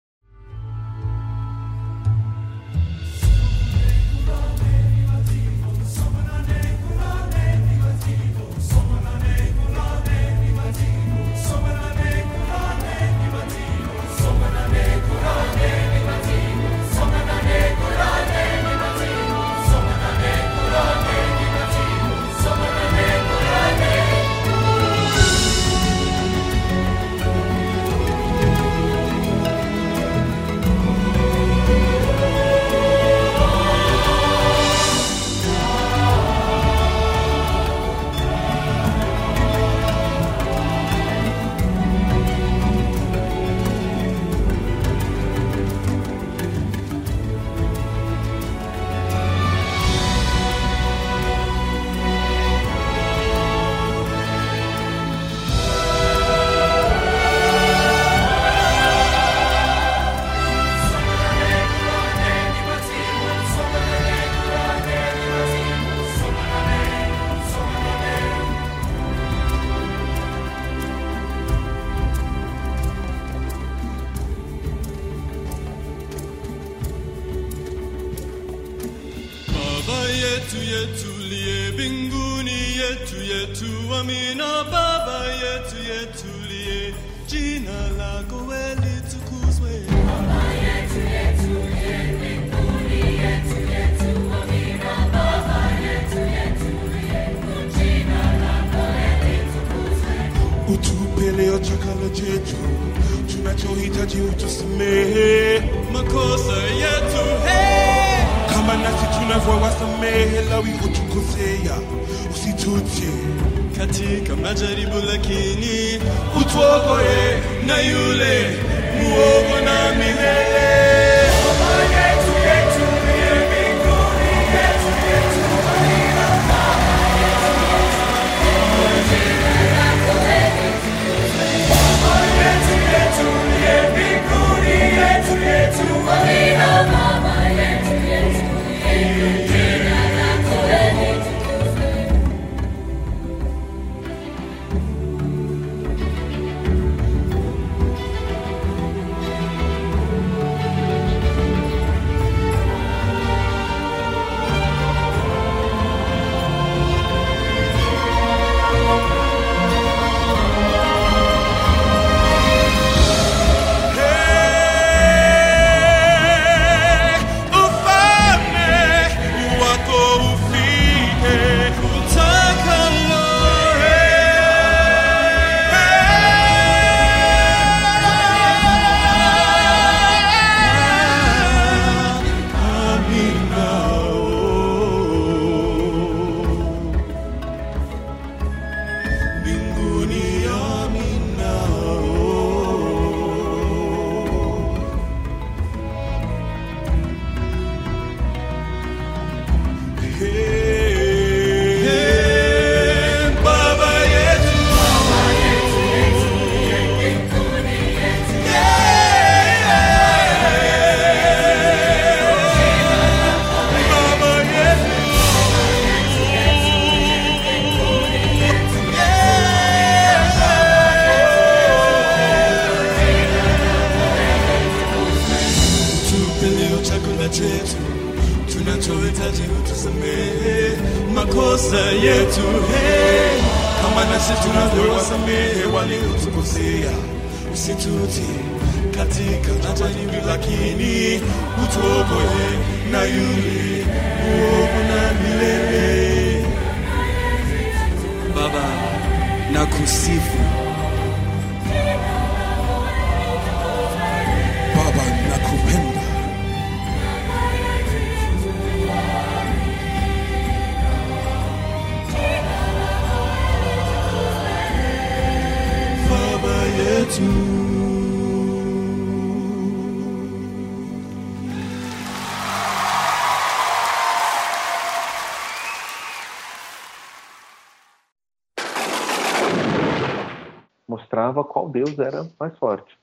[281.30, 282.98] Mostrava qual Deus era mais forte.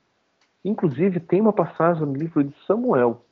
[0.64, 3.22] Inclusive, tem uma passagem no livro de Samuel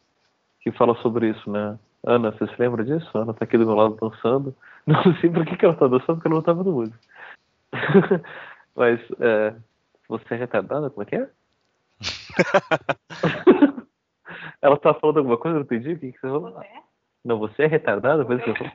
[0.61, 1.79] que fala sobre isso, né?
[2.07, 3.11] Ana, você se lembra disso?
[3.17, 4.55] Ana tá aqui do meu lado dançando.
[4.87, 6.99] Não sei por que, que ela tá dançando, porque ela não tava no música.
[8.77, 9.55] Mas, é,
[10.07, 10.91] você é retardada?
[10.91, 11.29] Como é que é?
[14.61, 15.93] ela tá falando alguma coisa, eu não entendi?
[15.93, 16.53] O que, que você falou?
[16.53, 16.67] Você?
[17.25, 18.25] Não, você é retardada?
[18.27, 18.55] Que eu?
[18.55, 18.73] Você?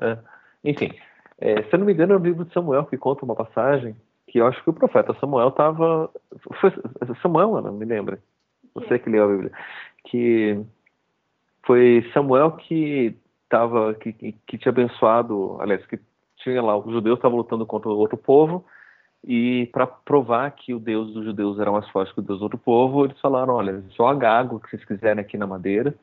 [0.00, 0.18] É.
[0.64, 0.92] Enfim,
[1.38, 3.94] é, se eu não me engano, é o livro de Samuel que conta uma passagem
[4.36, 6.10] que eu acho que o profeta Samuel estava.
[7.22, 8.18] Samuel, Ana, me lembra.
[8.74, 9.52] Você que leu a Bíblia.
[10.04, 10.62] Que
[11.64, 13.16] foi Samuel que
[13.48, 15.98] tava, que, que, que tinha abençoado, aliás, que
[16.36, 18.62] tinha lá, os judeus estavam lutando contra outro povo,
[19.24, 22.42] e para provar que o Deus dos judeus era mais forte que o Deus do
[22.42, 25.94] outro povo, eles falaram: olha, joga água que vocês quiserem aqui na madeira,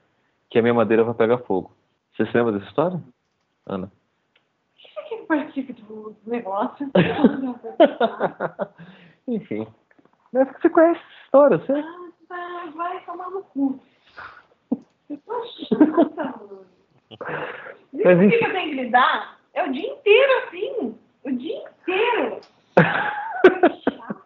[0.50, 1.72] que a minha madeira vai pegar fogo.
[2.18, 3.00] Você se lembra dessa história,
[3.68, 3.92] Ana?
[5.24, 6.90] nem participo do negócio.
[9.28, 9.68] Enfim.
[10.32, 11.74] Mas você conhece essa história, você?
[11.74, 13.78] Ah, vai, vai tomar no cu.
[15.10, 16.40] Eu tô chata.
[17.94, 19.38] Mas, o que eu tenho que lidar?
[19.54, 20.98] É o dia inteiro assim.
[21.24, 22.42] O dia inteiro.
[23.44, 24.24] Que é chata.